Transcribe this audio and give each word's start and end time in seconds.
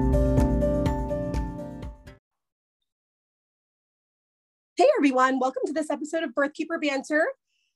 Hey 4.78 4.88
everyone, 4.98 5.38
welcome 5.38 5.62
to 5.64 5.72
this 5.72 5.88
episode 5.88 6.22
of 6.22 6.34
Birthkeeper 6.34 6.78
Banter. 6.78 7.24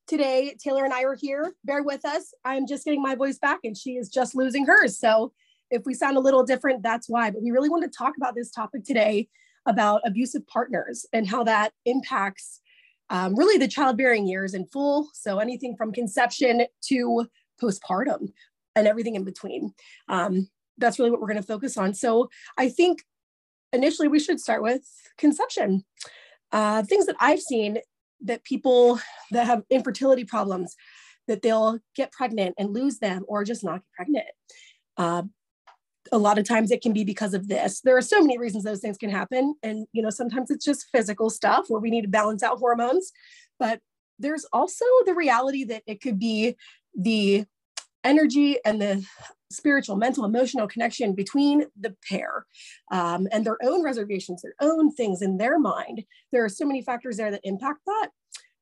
Today, 0.06 0.54
Taylor 0.62 0.84
and 0.84 0.92
I 0.92 1.04
are 1.04 1.16
here. 1.18 1.54
Bear 1.64 1.82
with 1.82 2.04
us. 2.04 2.34
I'm 2.44 2.66
just 2.66 2.84
getting 2.84 3.00
my 3.00 3.14
voice 3.14 3.38
back 3.38 3.60
and 3.64 3.74
she 3.74 3.92
is 3.92 4.10
just 4.10 4.34
losing 4.34 4.66
hers. 4.66 4.98
So 4.98 5.32
if 5.70 5.86
we 5.86 5.94
sound 5.94 6.18
a 6.18 6.20
little 6.20 6.44
different, 6.44 6.82
that's 6.82 7.08
why. 7.08 7.30
But 7.30 7.40
we 7.40 7.52
really 7.52 7.70
want 7.70 7.84
to 7.84 7.88
talk 7.88 8.18
about 8.18 8.34
this 8.34 8.50
topic 8.50 8.84
today 8.84 9.30
about 9.64 10.02
abusive 10.04 10.46
partners 10.46 11.06
and 11.14 11.26
how 11.26 11.42
that 11.44 11.72
impacts 11.86 12.60
um, 13.08 13.34
really 13.34 13.56
the 13.56 13.66
childbearing 13.66 14.26
years 14.26 14.52
in 14.52 14.66
full. 14.66 15.08
So 15.14 15.38
anything 15.38 15.76
from 15.78 15.92
conception 15.92 16.66
to 16.88 17.26
postpartum 17.62 18.28
and 18.76 18.86
everything 18.86 19.14
in 19.14 19.24
between. 19.24 19.72
Um, 20.10 20.50
that's 20.76 20.98
really 20.98 21.12
what 21.12 21.22
we're 21.22 21.28
going 21.28 21.40
to 21.40 21.42
focus 21.42 21.78
on. 21.78 21.94
So 21.94 22.28
I 22.58 22.68
think 22.68 22.98
initially 23.72 24.08
we 24.08 24.20
should 24.20 24.38
start 24.38 24.62
with 24.62 24.82
conception 25.16 25.86
uh, 26.52 26.82
things 26.82 27.06
that 27.06 27.16
I've 27.20 27.40
seen 27.40 27.78
that 28.22 28.44
people 28.44 29.00
that 29.30 29.46
have 29.46 29.62
infertility 29.70 30.24
problems 30.24 30.76
that 31.26 31.42
they'll 31.42 31.78
get 31.94 32.12
pregnant 32.12 32.54
and 32.58 32.74
lose 32.74 32.98
them 32.98 33.24
or 33.28 33.44
just 33.44 33.64
not 33.64 33.76
get 33.76 33.92
pregnant. 33.96 34.26
Uh, 34.96 35.22
a 36.12 36.18
lot 36.18 36.38
of 36.38 36.48
times 36.48 36.70
it 36.70 36.82
can 36.82 36.92
be 36.92 37.04
because 37.04 37.34
of 37.34 37.46
this. 37.46 37.80
There 37.82 37.96
are 37.96 38.02
so 38.02 38.20
many 38.20 38.38
reasons 38.38 38.64
those 38.64 38.80
things 38.80 38.96
can 38.96 39.10
happen. 39.10 39.54
And, 39.62 39.86
you 39.92 40.02
know, 40.02 40.10
sometimes 40.10 40.50
it's 40.50 40.64
just 40.64 40.88
physical 40.92 41.30
stuff 41.30 41.66
where 41.68 41.80
we 41.80 41.90
need 41.90 42.02
to 42.02 42.08
balance 42.08 42.42
out 42.42 42.58
hormones. 42.58 43.12
But 43.58 43.80
there's 44.18 44.44
also 44.52 44.84
the 45.06 45.14
reality 45.14 45.64
that 45.64 45.82
it 45.86 46.00
could 46.00 46.18
be 46.18 46.56
the 46.94 47.44
energy 48.02 48.58
and 48.64 48.80
the 48.80 49.04
spiritual, 49.50 49.96
mental, 49.96 50.24
emotional 50.24 50.68
connection 50.68 51.14
between 51.14 51.66
the 51.78 51.94
pair 52.08 52.46
um, 52.92 53.26
and 53.32 53.44
their 53.44 53.58
own 53.62 53.82
reservations, 53.82 54.42
their 54.42 54.54
own 54.60 54.92
things 54.92 55.22
in 55.22 55.38
their 55.38 55.58
mind. 55.58 56.04
There 56.32 56.44
are 56.44 56.48
so 56.48 56.64
many 56.64 56.82
factors 56.82 57.16
there 57.16 57.30
that 57.30 57.40
impact 57.44 57.80
that, 57.86 58.10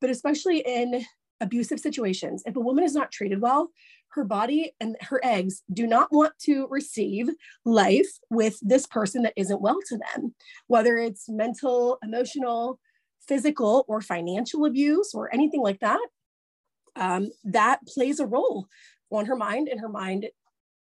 but 0.00 0.10
especially 0.10 0.60
in 0.60 1.04
abusive 1.40 1.78
situations, 1.78 2.42
if 2.46 2.56
a 2.56 2.60
woman 2.60 2.84
is 2.84 2.94
not 2.94 3.12
treated 3.12 3.40
well, 3.40 3.70
her 4.12 4.24
body 4.24 4.72
and 4.80 4.96
her 5.02 5.20
eggs 5.22 5.62
do 5.72 5.86
not 5.86 6.10
want 6.10 6.32
to 6.40 6.66
receive 6.70 7.28
life 7.64 8.08
with 8.30 8.58
this 8.62 8.86
person 8.86 9.22
that 9.22 9.34
isn't 9.36 9.60
well 9.60 9.78
to 9.86 9.98
them, 9.98 10.34
whether 10.66 10.96
it's 10.96 11.28
mental, 11.28 11.98
emotional, 12.02 12.80
physical, 13.26 13.84
or 13.86 14.00
financial 14.00 14.64
abuse 14.64 15.12
or 15.14 15.32
anything 15.32 15.60
like 15.60 15.80
that. 15.80 16.00
Um, 16.96 17.30
that 17.44 17.80
plays 17.86 18.18
a 18.18 18.26
role 18.26 18.66
on 19.10 19.26
her 19.26 19.36
mind 19.36 19.68
and 19.68 19.80
her 19.80 19.88
mind 19.88 20.26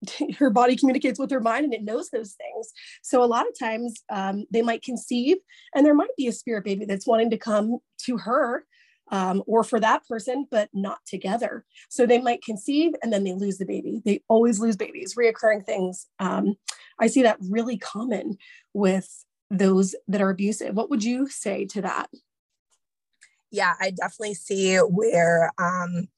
her 0.38 0.50
body 0.50 0.76
communicates 0.76 1.18
with 1.18 1.30
her 1.30 1.40
mind 1.40 1.64
and 1.64 1.74
it 1.74 1.84
knows 1.84 2.10
those 2.10 2.32
things. 2.32 2.72
So 3.02 3.22
a 3.22 3.26
lot 3.26 3.46
of 3.48 3.58
times 3.58 4.02
um, 4.10 4.44
they 4.50 4.62
might 4.62 4.82
conceive 4.82 5.36
and 5.74 5.84
there 5.84 5.94
might 5.94 6.14
be 6.16 6.26
a 6.26 6.32
spirit 6.32 6.64
baby 6.64 6.84
that's 6.84 7.06
wanting 7.06 7.30
to 7.30 7.38
come 7.38 7.78
to 8.04 8.18
her 8.18 8.64
um, 9.12 9.42
or 9.46 9.62
for 9.62 9.78
that 9.80 10.06
person, 10.08 10.46
but 10.50 10.68
not 10.72 10.98
together. 11.06 11.64
So 11.88 12.06
they 12.06 12.20
might 12.20 12.42
conceive 12.42 12.92
and 13.02 13.12
then 13.12 13.24
they 13.24 13.34
lose 13.34 13.58
the 13.58 13.66
baby. 13.66 14.02
They 14.04 14.22
always 14.28 14.58
lose 14.58 14.76
babies, 14.76 15.14
reoccurring 15.14 15.64
things. 15.64 16.06
Um, 16.18 16.56
I 17.00 17.06
see 17.06 17.22
that 17.22 17.38
really 17.40 17.78
common 17.78 18.38
with 18.74 19.24
those 19.50 19.94
that 20.08 20.20
are 20.20 20.30
abusive. 20.30 20.74
What 20.74 20.90
would 20.90 21.04
you 21.04 21.28
say 21.28 21.66
to 21.66 21.82
that? 21.82 22.08
Yeah, 23.52 23.74
I 23.80 23.90
definitely 23.90 24.34
see 24.34 24.76
where 24.76 25.52
um, 25.56 26.08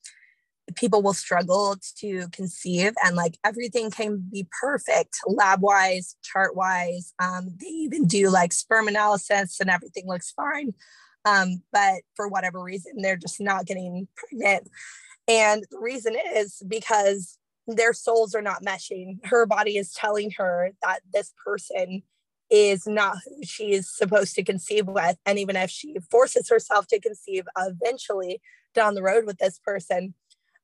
people 0.74 1.02
will 1.02 1.14
struggle 1.14 1.76
to 1.96 2.28
conceive 2.32 2.92
and 3.04 3.16
like 3.16 3.38
everything 3.44 3.90
can 3.90 4.18
be 4.30 4.46
perfect 4.60 5.18
lab 5.26 5.62
wise 5.62 6.16
chart 6.22 6.54
wise 6.54 7.14
um, 7.18 7.54
they 7.60 7.66
even 7.66 8.06
do 8.06 8.28
like 8.28 8.52
sperm 8.52 8.88
analysis 8.88 9.60
and 9.60 9.70
everything 9.70 10.06
looks 10.06 10.30
fine 10.32 10.74
um, 11.24 11.62
but 11.72 12.02
for 12.14 12.28
whatever 12.28 12.62
reason 12.62 12.92
they're 12.96 13.16
just 13.16 13.40
not 13.40 13.66
getting 13.66 14.08
pregnant. 14.16 14.68
And 15.26 15.64
the 15.70 15.78
reason 15.78 16.16
is 16.34 16.62
because 16.66 17.38
their 17.66 17.92
souls 17.92 18.34
are 18.34 18.42
not 18.42 18.64
meshing. 18.64 19.24
Her 19.26 19.44
body 19.44 19.76
is 19.76 19.92
telling 19.92 20.30
her 20.32 20.72
that 20.82 21.00
this 21.12 21.34
person 21.44 22.02
is 22.50 22.86
not 22.86 23.18
who 23.26 23.44
she 23.44 23.72
is 23.72 23.94
supposed 23.94 24.34
to 24.34 24.42
conceive 24.42 24.86
with 24.86 25.18
and 25.26 25.38
even 25.38 25.54
if 25.54 25.70
she 25.70 25.96
forces 26.10 26.48
herself 26.48 26.86
to 26.86 26.98
conceive 26.98 27.44
eventually 27.58 28.40
down 28.74 28.94
the 28.94 29.02
road 29.02 29.26
with 29.26 29.36
this 29.36 29.60
person 29.62 30.14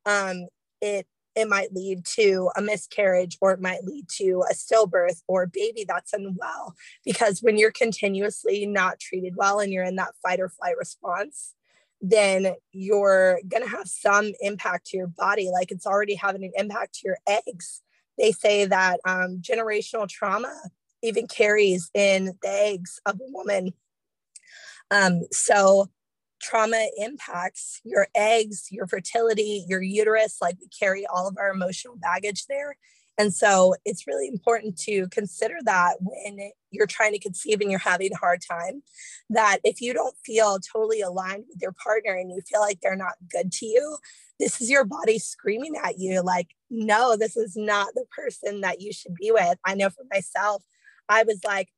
um, 0.07 0.47
it 0.81 1.07
it 1.37 1.49
might 1.49 1.73
lead 1.73 2.05
to 2.05 2.49
a 2.57 2.63
miscarriage 2.63 3.37
or 3.41 3.51
it 3.51 3.61
might 3.61 3.83
lead 3.83 4.09
to 4.09 4.45
a 4.49 4.55
stillbirth 4.55 5.21
or 5.27 5.43
a 5.43 5.49
baby 5.49 5.85
that's 5.87 6.13
unwell. 6.13 6.77
Because 7.05 7.41
when 7.41 7.59
you're 7.59 7.73
continuously 7.73 8.67
not 8.67 9.01
treated 9.01 9.35
well 9.35 9.59
and 9.59 9.73
you're 9.73 9.83
in 9.83 9.97
that 9.97 10.15
fight 10.23 10.39
or 10.39 10.49
flight 10.49 10.77
response 10.79 11.55
then 12.07 12.55
you're 12.73 13.41
going 13.49 13.63
to 13.63 13.69
have 13.69 13.89
some 13.89 14.33
impact 14.41 14.87
to 14.87 14.97
your 14.97 15.07
body. 15.07 15.51
Like 15.51 15.71
it's 15.71 15.87
already 15.87 16.15
having 16.15 16.45
an 16.45 16.53
impact 16.55 16.97
to 16.97 17.01
your 17.05 17.19
eggs. 17.27 17.81
They 18.19 18.33
say 18.33 18.67
that 18.67 19.01
um, 19.07 19.41
generational 19.41 20.07
trauma 20.07 20.55
even 21.03 21.27
carries 21.27 21.91
in 21.95 22.37
the 22.43 22.49
eggs 22.49 23.01
of 23.07 23.17
a 23.17 23.33
woman. 23.33 23.73
Um, 24.91 25.23
so 25.31 25.89
trauma 26.45 26.87
impacts 26.99 27.81
your 27.85 28.09
eggs, 28.15 28.69
your 28.71 28.87
fertility, 28.87 29.65
your 29.67 29.83
uterus. 29.83 30.39
Like 30.43 30.57
we 30.61 30.69
carry 30.69 31.07
all 31.07 31.27
of 31.27 31.37
our 31.39 31.51
emotional 31.51 31.97
baggage 31.97 32.47
there. 32.47 32.77
And 33.17 33.33
so 33.33 33.77
it's 33.85 34.07
really 34.07 34.27
important 34.27 34.77
to 34.81 35.09
consider 35.09 35.57
that 35.65 35.97
when 36.01 36.51
you're 36.71 36.87
trying 36.87 37.13
to 37.13 37.19
conceive 37.21 37.61
and 37.61 37.71
you're 37.71 37.79
having 37.79 38.13
a 38.13 38.19
hard 38.19 38.41
time, 38.49 38.83
that 39.31 39.59
if 39.63 39.81
you 39.81 39.95
don't 39.95 40.17
feel 40.27 40.59
totally 40.59 41.01
aligned 41.01 41.45
with 41.49 41.63
your 41.63 41.73
partner 41.73 42.13
and 42.15 42.31
you 42.31 42.41
feel 42.47 42.61
like 42.61 42.81
they're 42.81 42.97
not 42.97 43.15
good 43.31 43.53
to 43.53 43.67
you, 43.67 43.99
this 44.41 44.61
is 44.61 44.69
your 44.69 44.85
body 44.85 45.19
screaming 45.21 45.75
at 45.83 45.99
you, 45.99 46.23
like, 46.23 46.49
no, 46.71 47.17
this 47.17 47.37
is 47.37 47.55
not 47.55 47.95
the 47.95 48.05
person 48.11 48.63
that 48.63 48.81
you 48.81 48.93
should 48.93 49.15
be 49.15 49.31
with. 49.31 49.59
I 49.65 49.77
know 49.77 49.91
for 49.91 50.05
myself, 50.13 50.65
I 51.09 51.23
was 51.23 51.39
like, 51.45 51.69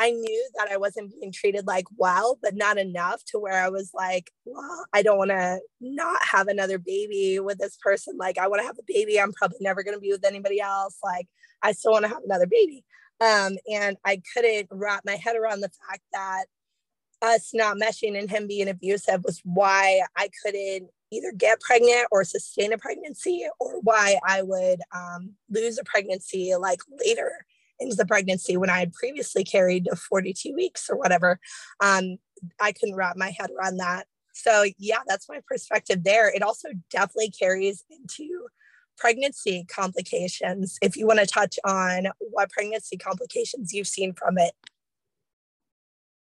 I 0.00 0.12
knew 0.12 0.50
that 0.56 0.68
I 0.70 0.78
wasn't 0.78 1.12
being 1.12 1.30
treated 1.30 1.66
like 1.66 1.84
well, 1.98 2.38
but 2.42 2.56
not 2.56 2.78
enough 2.78 3.22
to 3.26 3.38
where 3.38 3.62
I 3.62 3.68
was 3.68 3.90
like, 3.92 4.30
well, 4.46 4.86
I 4.94 5.02
don't 5.02 5.18
want 5.18 5.30
to 5.30 5.60
not 5.82 6.22
have 6.24 6.48
another 6.48 6.78
baby 6.78 7.38
with 7.38 7.58
this 7.58 7.76
person. 7.76 8.16
Like, 8.16 8.38
I 8.38 8.48
want 8.48 8.62
to 8.62 8.66
have 8.66 8.78
a 8.78 8.82
baby. 8.88 9.20
I'm 9.20 9.34
probably 9.34 9.58
never 9.60 9.82
going 9.82 9.94
to 9.94 10.00
be 10.00 10.10
with 10.10 10.24
anybody 10.24 10.58
else. 10.58 10.96
Like, 11.04 11.26
I 11.62 11.72
still 11.72 11.92
want 11.92 12.06
to 12.06 12.08
have 12.08 12.24
another 12.24 12.46
baby. 12.46 12.82
Um, 13.20 13.58
and 13.70 13.98
I 14.02 14.22
couldn't 14.32 14.68
wrap 14.70 15.02
my 15.04 15.16
head 15.16 15.36
around 15.36 15.60
the 15.60 15.70
fact 15.86 16.02
that 16.14 16.46
us 17.20 17.50
not 17.52 17.76
meshing 17.76 18.18
and 18.18 18.30
him 18.30 18.46
being 18.46 18.70
abusive 18.70 19.22
was 19.22 19.42
why 19.44 20.00
I 20.16 20.30
couldn't 20.42 20.88
either 21.10 21.32
get 21.36 21.60
pregnant 21.60 22.06
or 22.10 22.24
sustain 22.24 22.72
a 22.72 22.78
pregnancy 22.78 23.46
or 23.58 23.80
why 23.80 24.18
I 24.26 24.40
would 24.40 24.80
um, 24.94 25.34
lose 25.50 25.78
a 25.78 25.84
pregnancy 25.84 26.54
like 26.56 26.80
later 27.04 27.44
into 27.80 27.96
the 27.96 28.06
pregnancy 28.06 28.56
when 28.56 28.70
I 28.70 28.78
had 28.78 28.92
previously 28.92 29.44
carried 29.44 29.88
42 30.08 30.54
weeks 30.54 30.88
or 30.88 30.96
whatever. 30.96 31.38
Um, 31.80 32.18
I 32.60 32.72
couldn't 32.72 32.96
wrap 32.96 33.16
my 33.16 33.30
head 33.30 33.50
around 33.50 33.78
that. 33.78 34.06
So, 34.32 34.64
yeah, 34.78 35.00
that's 35.06 35.28
my 35.28 35.40
perspective 35.46 36.04
there. 36.04 36.34
It 36.34 36.42
also 36.42 36.68
definitely 36.90 37.30
carries 37.30 37.84
into 37.90 38.46
pregnancy 38.96 39.66
complications. 39.68 40.78
If 40.82 40.96
you 40.96 41.06
want 41.06 41.18
to 41.20 41.26
touch 41.26 41.58
on 41.64 42.08
what 42.18 42.50
pregnancy 42.50 42.96
complications 42.96 43.72
you've 43.72 43.86
seen 43.86 44.12
from 44.14 44.38
it. 44.38 44.52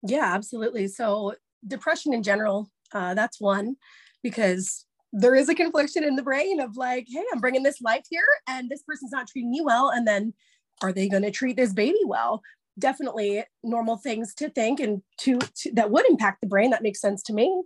Yeah, 0.02 0.34
absolutely. 0.34 0.88
So, 0.88 1.36
depression 1.68 2.14
in 2.14 2.24
general, 2.24 2.72
uh, 2.94 3.14
that's 3.14 3.40
one 3.40 3.76
because 4.24 4.86
there 5.12 5.36
is 5.36 5.50
a 5.50 5.56
confliction 5.56 6.04
in 6.04 6.16
the 6.16 6.24
brain 6.24 6.60
of 6.60 6.78
like, 6.78 7.08
hey, 7.10 7.24
I'm 7.34 7.40
bringing 7.40 7.64
this 7.64 7.82
life 7.82 8.06
here 8.10 8.28
and 8.48 8.70
this 8.70 8.84
person's 8.84 9.12
not 9.12 9.28
treating 9.28 9.52
me 9.52 9.62
well. 9.62 9.90
And 9.90 10.08
then 10.08 10.34
are 10.82 10.94
they 10.94 11.10
going 11.10 11.24
to 11.24 11.32
treat 11.32 11.58
this 11.58 11.74
baby 11.74 12.00
well? 12.06 12.42
Definitely 12.78 13.44
normal 13.64 13.98
things 13.98 14.34
to 14.36 14.50
think 14.50 14.80
and 14.80 15.02
to, 15.20 15.40
to 15.40 15.72
that 15.74 15.92
would 15.92 16.06
impact 16.10 16.42
the 16.42 16.48
brain. 16.48 16.70
That 16.70 16.84
makes 16.84 17.02
sense 17.02 17.22
to 17.24 17.34
me. 17.34 17.64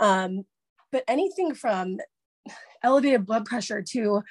Um, 0.00 0.44
but 0.90 1.04
anything 1.08 1.54
from 1.54 1.98
elevated 2.82 3.26
blood 3.26 3.44
pressure 3.44 3.82
to 3.90 4.22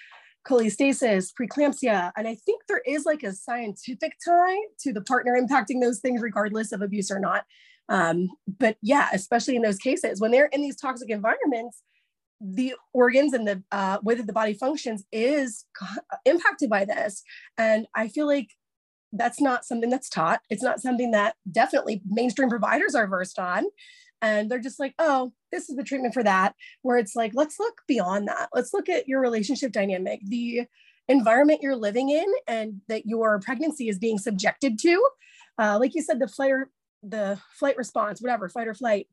cholestasis, 0.48 1.32
preeclampsia, 1.40 2.12
and 2.16 2.28
I 2.28 2.36
think 2.36 2.64
there 2.68 2.82
is 2.86 3.06
like 3.06 3.24
a 3.24 3.34
scientific 3.34 4.14
tie 4.26 4.58
to 4.80 4.94
the 4.94 5.02
partner 5.02 5.40
impacting 5.40 5.82
those 5.82 6.00
things, 6.00 6.22
regardless 6.22 6.72
of 6.72 6.82
abuse 6.82 7.12
or 7.12 7.20
not. 7.20 7.46
Um, 7.90 8.30
but 8.60 8.78
yeah, 8.82 9.10
especially 9.14 9.56
in 9.56 9.62
those 9.62 9.78
cases 9.78 10.22
when 10.22 10.32
they're 10.32 10.46
in 10.46 10.62
these 10.62 10.78
toxic 10.78 11.10
environments, 11.10 11.84
the 12.42 12.74
organs 12.94 13.34
and 13.34 13.48
the 13.48 13.64
uh, 13.72 14.00
way 14.04 14.16
that 14.16 14.26
the 14.26 14.34
body 14.34 14.54
functions 14.54 15.06
is 15.12 15.66
impacted 16.26 16.70
by 16.70 16.86
this. 16.86 17.24
And 17.58 17.88
I 17.96 18.08
feel 18.08 18.26
like 18.26 18.50
that's 19.14 19.42
not 19.42 19.66
something 19.66 19.90
that's 19.90 20.10
taught. 20.10 20.42
It's 20.50 20.64
not 20.64 20.82
something 20.82 21.12
that 21.12 21.36
definitely 21.52 22.02
mainstream 22.06 22.50
providers 22.50 22.96
are 22.96 23.08
versed 23.08 23.38
on. 23.38 23.66
And 24.22 24.50
they're 24.50 24.60
just 24.60 24.80
like, 24.80 24.94
oh, 25.00 25.34
this 25.52 25.70
is 25.70 25.76
the 25.76 25.84
treatment 25.84 26.14
for 26.14 26.24
that. 26.24 26.56
Where 26.82 26.98
it's 26.98 27.16
like, 27.16 27.32
let's 27.36 27.60
look 27.60 27.82
beyond 27.88 28.28
that. 28.28 28.50
Let's 28.54 28.74
look 28.74 28.88
at 28.88 29.08
your 29.08 29.20
relationship 29.20 29.72
dynamic, 29.72 30.22
the 30.24 30.64
environment 31.08 31.62
you're 31.62 31.76
living 31.76 32.10
in, 32.10 32.26
and 32.48 32.82
that 32.88 33.06
your 33.06 33.40
pregnancy 33.40 33.90
is 33.90 34.00
being 34.00 34.18
subjected 34.18 34.80
to. 34.80 35.08
Uh, 35.58 35.78
like 35.80 35.94
you 35.96 36.02
said, 36.02 36.20
the 36.20 36.28
flight 36.28 36.52
or 36.52 36.70
the 37.04 37.40
flight 37.60 37.78
response, 37.78 38.22
whatever, 38.22 38.48
fight 38.48 38.68
or 38.68 38.74
flight, 38.74 39.08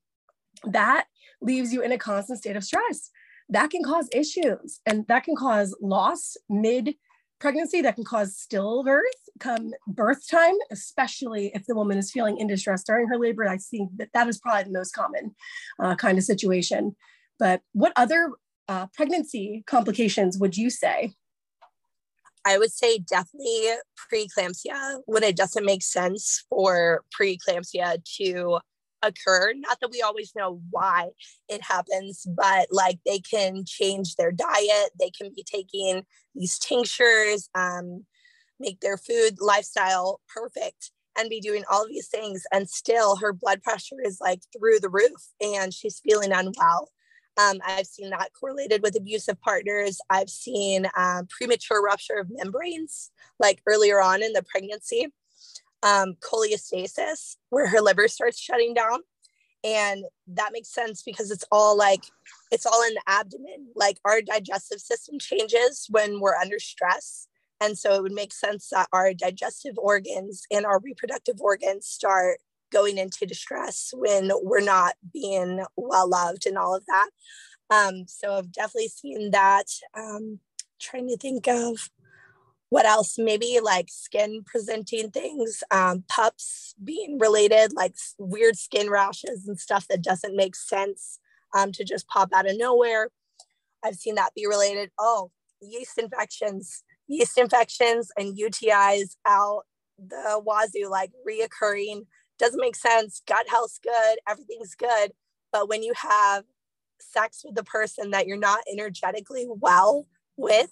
that 0.65 1.07
leaves 1.41 1.73
you 1.73 1.83
in 1.83 1.93
a 1.93 1.99
constant 1.99 2.39
state 2.39 2.57
of 2.57 2.65
stress. 2.65 3.11
That 3.49 3.71
can 3.71 3.83
cause 3.83 4.09
issues 4.13 4.81
and 4.85 5.07
that 5.09 5.25
can 5.25 5.35
cause 5.35 5.77
loss 5.81 6.37
mid 6.49 6.95
pregnancy 7.41 7.81
that 7.81 7.95
can 7.95 8.05
cause 8.05 8.37
stillbirth 8.37 9.01
come 9.39 9.71
birth 9.87 10.29
time, 10.29 10.55
especially 10.71 11.53
if 11.55 11.65
the 11.67 11.75
woman 11.75 11.97
is 11.97 12.11
feeling 12.11 12.37
in 12.39 12.49
distress 12.49 12.83
during 12.83 13.07
her 13.07 13.17
labor. 13.17 13.49
I 13.49 13.59
think 13.59 13.91
that 13.97 14.09
that 14.13 14.29
is 14.29 14.39
probably 14.39 14.65
the 14.65 14.79
most 14.79 14.93
common 14.93 15.35
uh, 15.81 15.95
kind 15.95 16.19
of 16.19 16.25
situation. 16.25 16.97
But 17.39 17.63
what 17.73 17.93
other 17.95 18.33
uh, 18.67 18.87
pregnancy 18.95 19.63
complications 19.67 20.39
would 20.39 20.57
you 20.57 20.69
say 20.69 21.15
I 22.49 22.57
would 22.57 22.73
say 22.73 22.99
definitely 22.99 23.69
preeclampsia 24.11 25.03
when 25.07 25.23
it 25.23 25.37
doesn't 25.37 25.67
make 25.67 25.83
sense 25.83 26.45
for 26.49 27.05
preeclampsia 27.19 28.03
to 28.17 28.61
occur. 29.03 29.53
Not 29.57 29.79
that 29.81 29.91
we 29.91 30.03
always 30.03 30.33
know 30.37 30.61
why 30.71 31.11
it 31.49 31.63
happens, 31.63 32.27
but 32.27 32.69
like 32.71 32.99
they 33.05 33.19
can 33.19 33.65
change 33.67 34.17
their 34.17 34.33
diet, 34.33 34.91
they 34.99 35.11
can 35.11 35.33
be 35.35 35.45
taking 35.45 36.05
these 36.35 36.59
tinctures, 36.59 37.49
um, 37.55 38.05
make 38.61 38.81
their 38.81 38.97
food 38.97 39.41
lifestyle 39.41 40.21
perfect 40.35 40.91
and 41.19 41.31
be 41.31 41.41
doing 41.41 41.65
all 41.71 41.87
these 41.87 42.09
things 42.09 42.45
and 42.53 42.69
still 42.69 43.17
her 43.17 43.33
blood 43.33 43.63
pressure 43.63 43.97
is 44.05 44.19
like 44.21 44.41
through 44.57 44.79
the 44.79 44.89
roof 44.89 45.21
and 45.41 45.75
she's 45.75 46.01
feeling 46.01 46.33
unwell 46.33 46.89
um, 47.39 47.59
I've 47.65 47.87
seen 47.87 48.11
that 48.11 48.31
correlated 48.39 48.83
with 48.83 48.97
abusive 48.97 49.41
partners. 49.41 50.01
I've 50.11 50.29
seen 50.29 50.89
um, 50.97 51.29
premature 51.31 51.81
rupture 51.81 52.17
of 52.17 52.29
membranes, 52.31 53.11
like 53.39 53.63
earlier 53.67 54.03
on 54.03 54.23
in 54.23 54.33
the 54.33 54.43
pregnancy, 54.43 55.07
um, 55.83 56.15
cholestasis, 56.21 57.37
where 57.51 57.69
her 57.69 57.81
liver 57.81 58.09
starts 58.09 58.39
shutting 58.41 58.75
down. 58.75 59.01
And 59.65 60.05
that 60.29 60.53
makes 60.53 60.73
sense 60.73 61.03
because 61.03 61.31
it's 61.31 61.45
all 61.51 61.77
like, 61.77 62.05
it's 62.51 62.67
all 62.67 62.83
in 62.87 62.95
the 62.95 63.03
abdomen. 63.07 63.69
Like 63.75 63.99
our 64.05 64.23
digestive 64.23 64.81
system 64.81 65.19
changes 65.19 65.87
when 65.91 66.21
we're 66.21 66.37
under 66.37 66.59
stress. 66.59 67.27
And 67.61 67.77
so 67.77 67.95
it 67.95 68.03
would 68.03 68.13
make 68.13 68.33
sense 68.33 68.69
that 68.71 68.89
our 68.93 69.13
digestive 69.13 69.77
organs 69.77 70.45
and 70.51 70.65
our 70.65 70.79
reproductive 70.79 71.41
organs 71.41 71.87
start 71.87 72.39
going 72.71 72.99
into 72.99 73.27
distress 73.27 73.91
when 73.95 74.31
we're 74.43 74.61
not 74.61 74.95
being 75.13 75.65
well 75.77 76.09
loved 76.09 76.47
and 76.47 76.57
all 76.57 76.77
of 76.77 76.85
that. 76.87 77.11
Um, 77.71 78.05
so 78.07 78.35
I've 78.35 78.53
definitely 78.53 78.89
seen 78.89 79.31
that. 79.33 79.67
Um, 79.97 80.39
trying 80.79 81.09
to 81.09 81.17
think 81.17 81.49
of 81.49 81.91
what 82.71 82.85
else, 82.85 83.17
maybe 83.19 83.61
like 83.63 83.89
skin 83.89 84.43
presenting 84.45 85.11
things, 85.11 85.63
um, 85.71 86.05
PUPPP 86.09 86.75
being 86.83 87.19
related, 87.19 87.73
like 87.73 87.95
weird 88.19 88.57
skin 88.57 88.91
rashes 88.91 89.49
and 89.49 89.59
stuff 89.59 89.87
that 89.89 90.03
doesn't 90.03 90.37
make 90.37 90.55
sense 90.55 91.19
um, 91.57 91.73
to 91.73 91.85
just 91.85 92.07
pop 92.09 92.31
out 92.35 92.49
of 92.49 92.59
nowhere. 92.59 93.09
I've 93.83 93.95
seen 93.95 94.17
that 94.17 94.35
be 94.35 94.47
related. 94.47 94.91
Oh, 94.99 95.31
yeast 95.63 95.99
infections, 95.99 96.83
yeast 97.07 97.39
infections 97.39 98.11
and 98.19 98.37
UTIs 98.37 99.17
out 99.27 99.63
the 99.99 100.41
wazoo, 100.45 100.91
like 100.91 101.11
reoccurring 101.29 102.03
doesn't 102.39 102.61
make 102.61 102.77
sense. 102.77 103.23
Gut 103.27 103.47
health's 103.49 103.79
good, 103.79 104.19
everything's 104.29 104.75
good. 104.75 105.13
But 105.53 105.69
when 105.69 105.83
you 105.83 105.93
have 105.97 106.45
sex 107.01 107.43
with 107.45 107.55
the 107.55 107.65
person 107.65 108.11
that 108.11 108.27
you're 108.27 108.37
not 108.37 108.61
energetically 108.71 109.47
well 109.49 110.07
with, 110.37 110.71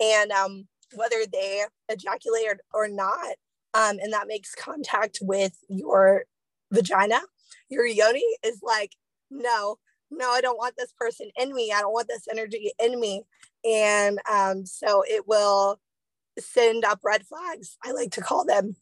and 0.00 0.30
um, 0.32 0.66
whether 0.94 1.24
they 1.30 1.64
ejaculate 1.88 2.46
or, 2.46 2.58
or 2.72 2.88
not, 2.88 3.36
um, 3.74 3.98
and 4.00 4.12
that 4.12 4.28
makes 4.28 4.54
contact 4.54 5.18
with 5.20 5.56
your 5.68 6.24
vagina, 6.72 7.20
your 7.68 7.86
yoni 7.86 8.24
is 8.44 8.60
like, 8.62 8.92
no, 9.30 9.78
no, 10.10 10.30
I 10.30 10.40
don't 10.40 10.58
want 10.58 10.74
this 10.76 10.92
person 10.98 11.30
in 11.36 11.52
me. 11.54 11.72
I 11.74 11.80
don't 11.80 11.92
want 11.92 12.08
this 12.08 12.28
energy 12.30 12.72
in 12.78 13.00
me. 13.00 13.24
And 13.64 14.18
um, 14.30 14.66
so 14.66 15.02
it 15.06 15.26
will 15.26 15.80
send 16.38 16.84
up 16.84 17.00
red 17.04 17.24
flags, 17.26 17.76
I 17.84 17.92
like 17.92 18.10
to 18.12 18.20
call 18.20 18.44
them 18.44 18.76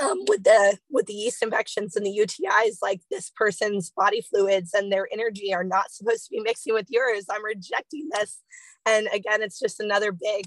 um, 0.00 0.20
with 0.28 0.44
the 0.44 0.78
with 0.88 1.06
the 1.06 1.14
yeast 1.14 1.42
infections 1.42 1.96
and 1.96 2.06
the 2.06 2.16
UTIs, 2.16 2.76
like 2.82 3.00
this 3.10 3.30
person's 3.30 3.90
body 3.90 4.20
fluids 4.20 4.72
and 4.72 4.90
their 4.90 5.08
energy 5.12 5.52
are 5.52 5.64
not 5.64 5.90
supposed 5.90 6.24
to 6.24 6.30
be 6.30 6.40
mixing 6.40 6.74
with 6.74 6.86
yours. 6.88 7.26
I'm 7.30 7.44
rejecting 7.44 8.08
this. 8.12 8.38
And 8.86 9.08
again, 9.12 9.42
it's 9.42 9.58
just 9.58 9.80
another 9.80 10.12
big 10.12 10.46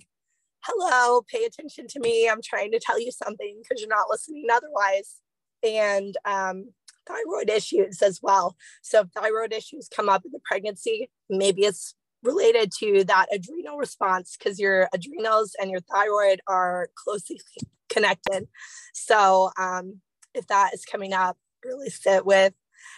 hello, 0.66 1.22
pay 1.30 1.44
attention 1.44 1.88
to 1.88 2.00
me. 2.00 2.30
I'm 2.30 2.42
trying 2.44 2.72
to 2.72 2.80
tell 2.80 3.00
you 3.00 3.12
something 3.12 3.62
because 3.62 3.82
you're 3.82 3.90
not 3.90 4.10
listening 4.10 4.46
otherwise. 4.52 5.16
And 5.62 6.16
um, 6.26 6.70
thyroid 7.08 7.50
issues 7.50 8.02
as 8.02 8.20
well. 8.22 8.56
So 8.82 9.02
if 9.02 9.10
thyroid 9.10 9.54
issues 9.54 9.90
come 9.94 10.10
up 10.10 10.26
in 10.26 10.32
the 10.32 10.40
pregnancy, 10.44 11.10
maybe 11.30 11.64
it's 11.64 11.96
related 12.22 12.72
to 12.80 13.04
that 13.06 13.28
adrenal 13.34 13.78
response 13.78 14.38
because 14.38 14.60
your 14.60 14.90
adrenals 14.94 15.56
and 15.60 15.70
your 15.70 15.82
thyroid 15.82 16.40
are 16.48 16.90
closely 16.96 17.40
connected. 17.90 18.48
So 18.94 19.52
um, 19.60 20.02
if 20.34 20.48
that 20.48 20.74
is 20.74 20.86
coming 20.86 21.14
up, 21.14 21.38
really 21.64 21.90
sit 21.90 22.26
with 22.26 22.54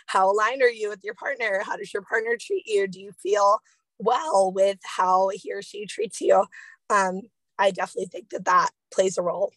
how 0.08 0.32
aligned 0.32 0.62
are 0.62 0.70
you 0.70 0.90
with 0.90 1.04
your 1.04 1.14
partner? 1.16 1.62
How 1.64 1.78
does 1.78 1.94
your 1.94 2.04
partner 2.04 2.38
treat 2.40 2.66
you? 2.66 2.88
Do 2.88 3.00
you 3.00 3.12
feel 3.22 3.60
well 4.00 4.52
with 4.52 4.80
how 4.84 5.30
he 5.34 5.54
or 5.54 5.62
she 5.62 5.86
treats 5.86 6.22
you? 6.22 6.46
Um, 6.90 7.22
I 7.58 7.72
definitely 7.72 8.08
think 8.08 8.30
that 8.30 8.46
that 8.46 8.70
plays 8.94 9.18
a 9.18 9.22
role. 9.22 9.52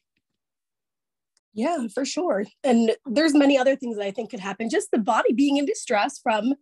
Yeah, 1.55 1.89
for 1.93 2.05
sure. 2.05 2.45
And 2.63 2.93
there's 3.07 3.35
many 3.35 3.59
other 3.59 3.75
things 3.75 3.97
that 3.97 4.05
I 4.05 4.11
think 4.11 4.31
could 4.31 4.41
happen. 4.41 4.71
Just 4.71 4.91
the 4.91 4.99
body 4.99 5.33
being 5.33 5.57
in 5.57 5.67
distress 5.67 6.19
from 6.19 6.55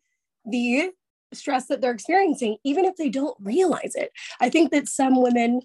the 0.45 0.91
stress 1.35 1.67
that 1.67 1.81
they're 1.81 1.93
experiencing, 1.93 2.57
even 2.65 2.85
if 2.85 2.97
they 2.97 3.09
don't 3.09 3.37
realize 3.41 3.93
it. 3.95 4.11
I 4.41 4.49
think 4.49 4.71
that 4.71 4.89
some 4.89 5.21
women 5.21 5.61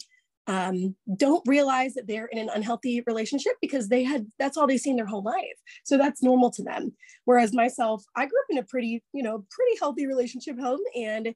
um, 0.48 0.96
don't 1.16 1.44
realize 1.48 1.94
that 1.94 2.08
they're 2.08 2.26
in 2.26 2.40
an 2.40 2.50
unhealthy 2.54 3.02
relationship 3.06 3.54
because 3.62 3.88
they 3.88 4.04
had 4.04 4.26
that's 4.40 4.58
all 4.58 4.68
they've 4.68 4.80
seen 4.80 4.96
their 4.96 5.06
whole 5.06 5.24
life. 5.24 5.46
So 5.86 5.98
that's 5.98 6.24
normal 6.24 6.50
to 6.52 6.64
them. 6.64 6.94
Whereas 7.26 7.54
myself, 7.54 8.04
I 8.16 8.26
grew 8.26 8.40
up 8.40 8.50
in 8.50 8.58
a 8.58 8.64
pretty, 8.64 9.04
you 9.14 9.24
know, 9.24 9.46
pretty 9.50 9.78
healthy 9.80 10.08
relationship 10.08 10.60
home 10.60 10.82
and 10.96 11.34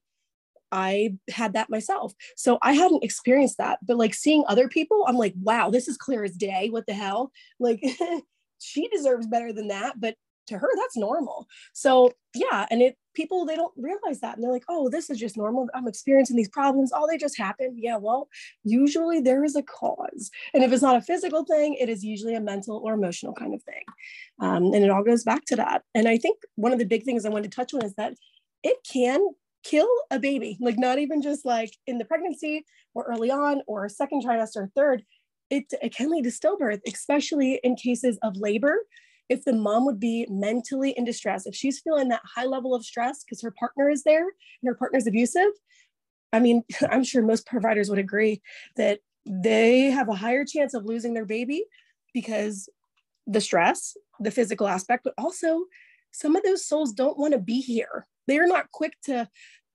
I 0.75 1.15
had 1.29 1.53
that 1.53 1.69
myself. 1.69 2.13
So 2.35 2.59
I 2.61 2.73
hadn't 2.73 3.03
experienced 3.03 3.57
that. 3.59 3.79
But 3.81 3.95
like 3.95 4.13
seeing 4.13 4.43
other 4.47 4.67
people, 4.67 5.05
I'm 5.07 5.15
like, 5.15 5.33
wow, 5.41 5.69
this 5.69 5.87
is 5.87 5.95
clear 5.95 6.25
as 6.25 6.35
day. 6.35 6.67
What 6.69 6.85
the 6.85 6.93
hell? 6.93 7.31
Like 7.61 7.81
she 8.59 8.89
deserves 8.89 9.25
better 9.25 9.53
than 9.53 9.69
that. 9.69 9.99
But 9.99 10.15
to 10.47 10.59
her 10.59 10.69
that's 10.75 10.95
normal 10.95 11.47
so 11.73 12.11
yeah 12.35 12.67
and 12.69 12.79
it 12.79 12.95
people 13.15 13.47
they 13.47 13.55
don't 13.55 13.73
realize 13.77 14.19
that 14.19 14.35
and 14.35 14.43
they're 14.43 14.51
like 14.51 14.65
oh 14.69 14.89
this 14.89 15.09
is 15.09 15.17
just 15.17 15.37
normal 15.37 15.67
i'm 15.73 15.87
experiencing 15.87 16.35
these 16.35 16.49
problems 16.49 16.91
oh 16.93 17.07
they 17.09 17.17
just 17.17 17.35
happen 17.35 17.75
yeah 17.75 17.97
well 17.97 18.27
usually 18.63 19.19
there 19.19 19.43
is 19.43 19.55
a 19.55 19.63
cause 19.63 20.29
and 20.53 20.63
if 20.63 20.71
it's 20.71 20.83
not 20.83 20.95
a 20.95 21.01
physical 21.01 21.45
thing 21.45 21.75
it 21.79 21.89
is 21.89 22.03
usually 22.03 22.35
a 22.35 22.39
mental 22.39 22.77
or 22.85 22.93
emotional 22.93 23.33
kind 23.33 23.55
of 23.55 23.63
thing 23.63 23.81
um, 24.39 24.65
and 24.65 24.83
it 24.83 24.91
all 24.91 25.03
goes 25.03 25.23
back 25.23 25.43
to 25.45 25.55
that 25.55 25.81
and 25.95 26.07
i 26.07 26.15
think 26.15 26.37
one 26.57 26.71
of 26.71 26.77
the 26.77 26.85
big 26.85 27.01
things 27.01 27.25
i 27.25 27.29
wanted 27.29 27.49
to 27.49 27.55
touch 27.55 27.73
on 27.73 27.83
is 27.83 27.95
that 27.95 28.13
it 28.61 28.77
can 28.87 29.25
kill 29.65 29.89
a 30.11 30.19
baby 30.19 30.57
like 30.61 30.77
not 30.77 30.99
even 30.99 31.21
just 31.21 31.45
like 31.45 31.75
in 31.87 31.97
the 31.97 32.05
pregnancy 32.05 32.63
or 32.93 33.03
early 33.05 33.31
on 33.31 33.61
or 33.67 33.89
second 33.89 34.23
trimester 34.23 34.57
or 34.57 34.71
third 34.75 35.03
it, 35.49 35.65
it 35.81 35.95
can 35.95 36.09
lead 36.09 36.23
to 36.23 36.29
stillbirth 36.29 36.81
especially 36.87 37.59
in 37.63 37.75
cases 37.75 38.17
of 38.23 38.37
labor 38.37 38.77
if 39.29 39.43
the 39.43 39.53
mom 39.53 39.85
would 39.85 39.99
be 39.99 40.27
mentally 40.29 40.91
in 40.91 41.03
distress, 41.03 41.45
if 41.45 41.55
she's 41.55 41.79
feeling 41.79 42.09
that 42.09 42.21
high 42.23 42.45
level 42.45 42.75
of 42.75 42.85
stress 42.85 43.23
because 43.23 43.41
her 43.41 43.51
partner 43.51 43.89
is 43.89 44.03
there 44.03 44.23
and 44.23 44.67
her 44.67 44.75
partner's 44.75 45.07
abusive, 45.07 45.51
I 46.31 46.39
mean, 46.39 46.63
I'm 46.89 47.03
sure 47.03 47.23
most 47.23 47.45
providers 47.45 47.89
would 47.89 47.99
agree 47.99 48.41
that 48.75 48.99
they 49.25 49.85
have 49.85 50.09
a 50.09 50.15
higher 50.15 50.45
chance 50.45 50.73
of 50.73 50.85
losing 50.85 51.13
their 51.13 51.25
baby 51.25 51.65
because 52.13 52.69
the 53.25 53.41
stress, 53.41 53.97
the 54.19 54.31
physical 54.31 54.67
aspect, 54.67 55.03
but 55.03 55.15
also 55.17 55.65
some 56.11 56.35
of 56.35 56.43
those 56.43 56.65
souls 56.65 56.93
don't 56.93 57.17
want 57.17 57.33
to 57.33 57.39
be 57.39 57.59
here. 57.59 58.05
They're 58.27 58.47
not 58.47 58.71
quick 58.71 58.93
to 59.05 59.27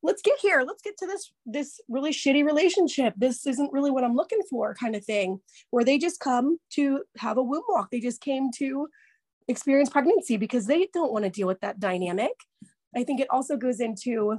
let's 0.02 0.22
get 0.22 0.38
here 0.40 0.64
let's 0.66 0.80
get 0.80 0.96
to 0.96 1.06
this 1.06 1.30
this 1.44 1.78
really 1.86 2.10
shitty 2.10 2.42
relationship 2.42 3.12
this 3.18 3.46
isn't 3.46 3.70
really 3.70 3.90
what 3.90 4.02
i'm 4.02 4.16
looking 4.16 4.40
for 4.48 4.74
kind 4.74 4.96
of 4.96 5.04
thing 5.04 5.38
where 5.72 5.84
they 5.84 5.98
just 5.98 6.20
come 6.20 6.56
to 6.70 7.02
have 7.18 7.36
a 7.36 7.42
womb 7.42 7.62
walk 7.68 7.90
they 7.90 8.00
just 8.00 8.22
came 8.22 8.50
to 8.50 8.88
experience 9.50 9.90
pregnancy 9.90 10.36
because 10.36 10.66
they 10.66 10.88
don't 10.94 11.12
want 11.12 11.24
to 11.24 11.30
deal 11.30 11.46
with 11.46 11.60
that 11.60 11.80
dynamic. 11.80 12.32
I 12.96 13.04
think 13.04 13.20
it 13.20 13.28
also 13.30 13.56
goes 13.56 13.80
into 13.80 14.38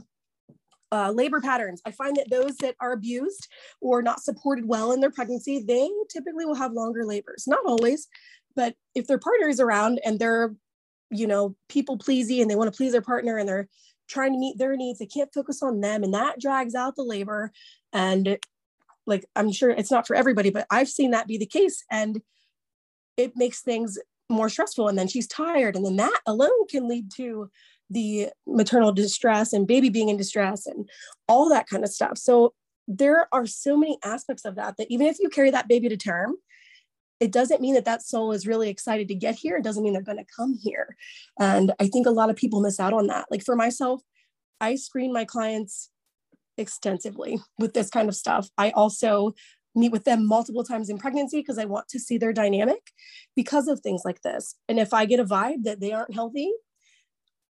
uh, 0.92 1.12
labor 1.12 1.40
patterns. 1.40 1.82
I 1.86 1.92
find 1.92 2.16
that 2.18 2.30
those 2.30 2.58
that 2.58 2.76
are 2.82 2.94
abused 2.94 3.48
or 3.80 4.02
not 4.02 4.22
supported 4.22 4.66
well 4.66 4.92
in 4.92 5.00
their 5.00 5.12
pregnancy, 5.12 5.64
they 5.66 5.90
typically 6.12 6.46
will 6.46 6.56
have 6.56 6.74
longer 6.74 7.06
labors. 7.06 7.46
Not 7.48 7.60
always, 7.66 8.08
but 8.56 8.76
if 8.96 9.08
their 9.08 9.20
partner 9.20 9.48
is 9.48 9.60
around 9.60 10.02
and 10.04 10.20
they're, 10.20 10.54
you 11.10 11.28
know, 11.28 11.56
people 11.70 11.98
pleasy 11.98 12.42
and 12.42 12.50
they 12.50 12.56
want 12.56 12.72
to 12.72 12.76
please 12.76 12.92
their 12.92 13.02
partner 13.02 13.38
and 13.38 13.48
they're 13.48 13.70
trying 14.12 14.34
to 14.34 14.40
meet 14.40 14.58
their 14.58 14.76
needs, 14.76 15.00
they 15.00 15.06
can't 15.06 15.34
focus 15.34 15.64
on 15.64 15.82
them, 15.82 16.04
and 16.04 16.14
that 16.14 16.40
drags 16.40 16.76
out 16.76 16.96
the 16.96 17.04
labor. 17.04 17.52
And 17.94 18.38
like 19.08 19.26
I'm 19.36 19.52
sure 19.52 19.72
it's 19.72 19.92
not 19.92 20.06
for 20.06 20.16
everybody, 20.16 20.50
but 20.50 20.68
I've 20.70 20.90
seen 20.90 21.12
that 21.12 21.28
be 21.28 21.38
the 21.38 21.46
case, 21.46 21.84
and 21.90 22.22
it 23.18 23.34
makes 23.36 23.62
things 23.62 23.98
more 24.30 24.50
stressful. 24.50 24.88
And 24.88 24.98
then 24.98 25.08
she's 25.08 25.28
tired, 25.28 25.76
and 25.76 25.86
then 25.86 25.96
that 25.96 26.20
alone 26.28 26.68
can 26.70 26.88
lead 26.88 27.12
to 27.16 27.50
the 27.90 28.30
maternal 28.48 28.92
distress 28.92 29.54
and 29.54 29.68
baby 29.68 29.90
being 29.90 30.10
in 30.10 30.18
distress 30.18 30.66
and 30.66 30.90
all 31.28 31.50
that 31.50 31.68
kind 31.68 31.84
of 31.84 31.90
stuff. 31.90 32.18
So 32.18 32.54
there 32.88 33.28
are 33.34 33.46
so 33.46 33.76
many 33.78 33.98
aspects 34.04 34.46
of 34.46 34.56
that 34.56 34.78
that 34.78 34.88
even 34.90 35.08
if 35.08 35.20
you 35.20 35.30
carry 35.30 35.52
that 35.52 35.68
baby 35.68 35.90
to 35.90 35.98
term, 35.98 36.36
it 37.22 37.32
doesn't 37.32 37.62
mean 37.62 37.76
that 37.76 37.86
that 37.86 38.02
soul 38.02 38.32
is 38.32 38.48
really 38.48 38.68
excited 38.68 39.08
to 39.08 39.16
get 39.16 39.36
here. 39.36 39.56
It 39.56 39.64
doesn't 39.64 39.84
mean 39.84 39.94
they're 39.94 40.02
going 40.02 40.18
to 40.18 40.34
come 40.36 40.58
here. 40.60 40.98
And 41.40 41.72
I 41.80 41.88
think 41.88 42.08
a 42.08 42.12
lot 42.12 42.32
of 42.32 42.36
people 42.36 42.62
miss 42.62 42.80
out 42.80 42.94
on 42.94 43.08
that. 43.08 43.28
Like 43.30 43.44
for 43.44 43.56
myself, 43.56 44.02
I 44.60 44.76
screen 44.76 45.14
my 45.14 45.24
clients 45.24 45.92
extensively 46.58 47.40
with 47.60 47.76
this 47.76 47.92
kind 47.92 48.10
of 48.10 48.16
stuff. 48.16 48.50
I 48.58 48.72
also 48.72 49.36
meet 49.76 49.92
with 49.92 50.04
them 50.04 50.28
multiple 50.28 50.64
times 50.64 50.90
in 50.90 50.98
pregnancy 50.98 51.38
because 51.38 51.60
I 51.60 51.66
want 51.66 51.88
to 51.90 52.00
see 52.00 52.18
their 52.18 52.34
dynamic 52.34 52.92
because 53.36 53.68
of 53.68 53.80
things 53.80 54.02
like 54.04 54.24
this. 54.24 54.56
And 54.68 54.80
if 54.80 54.92
I 54.92 55.06
get 55.06 55.20
a 55.20 55.24
vibe 55.24 55.64
that 55.64 55.80
they 55.80 55.92
aren't 55.92 56.16
healthy, 56.16 56.52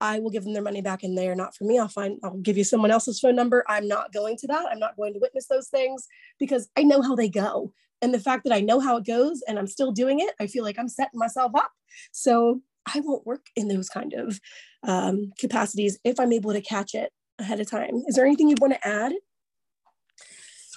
I 0.01 0.19
will 0.19 0.31
give 0.31 0.43
them 0.43 0.53
their 0.53 0.61
money 0.61 0.81
back 0.81 1.03
and 1.03 1.17
they 1.17 1.29
are 1.29 1.35
not 1.35 1.55
for 1.55 1.63
me. 1.63 1.79
I'll 1.79 1.87
find, 1.87 2.19
I'll 2.23 2.37
give 2.37 2.57
you 2.57 2.65
someone 2.65 2.91
else's 2.91 3.21
phone 3.21 3.35
number. 3.35 3.63
I'm 3.69 3.87
not 3.87 4.11
going 4.11 4.35
to 4.37 4.47
that. 4.47 4.65
I'm 4.69 4.79
not 4.79 4.97
going 4.97 5.13
to 5.13 5.19
witness 5.19 5.47
those 5.47 5.69
things 5.69 6.07
because 6.39 6.69
I 6.75 6.83
know 6.83 7.01
how 7.01 7.15
they 7.15 7.29
go. 7.29 7.71
And 8.01 8.13
the 8.13 8.19
fact 8.19 8.43
that 8.45 8.53
I 8.53 8.61
know 8.61 8.79
how 8.79 8.97
it 8.97 9.05
goes 9.05 9.41
and 9.47 9.59
I'm 9.59 9.67
still 9.67 9.91
doing 9.91 10.19
it, 10.19 10.33
I 10.39 10.47
feel 10.47 10.63
like 10.63 10.79
I'm 10.79 10.89
setting 10.89 11.19
myself 11.19 11.51
up. 11.55 11.71
So 12.11 12.61
I 12.93 12.99
won't 13.01 13.25
work 13.25 13.47
in 13.55 13.67
those 13.67 13.89
kind 13.89 14.13
of 14.13 14.39
um, 14.83 15.31
capacities 15.39 15.99
if 16.03 16.19
I'm 16.19 16.33
able 16.33 16.53
to 16.53 16.61
catch 16.61 16.95
it 16.95 17.11
ahead 17.37 17.59
of 17.59 17.69
time. 17.69 18.03
Is 18.07 18.15
there 18.15 18.25
anything 18.25 18.49
you 18.49 18.55
want 18.59 18.73
to 18.73 18.87
add? 18.87 19.13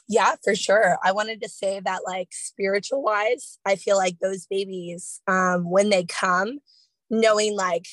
Yeah, 0.07 0.35
for 0.45 0.55
sure. 0.55 0.99
I 1.03 1.13
wanted 1.13 1.41
to 1.43 1.49
say 1.49 1.81
that, 1.81 2.01
like, 2.05 2.29
spiritual 2.31 3.03
wise, 3.03 3.59
I 3.65 3.77
feel 3.77 3.97
like 3.97 4.19
those 4.19 4.45
babies, 4.45 5.23
um, 5.27 5.71
when 5.71 5.89
they 5.89 6.05
come, 6.05 6.59
knowing 7.11 7.55
like 7.55 7.87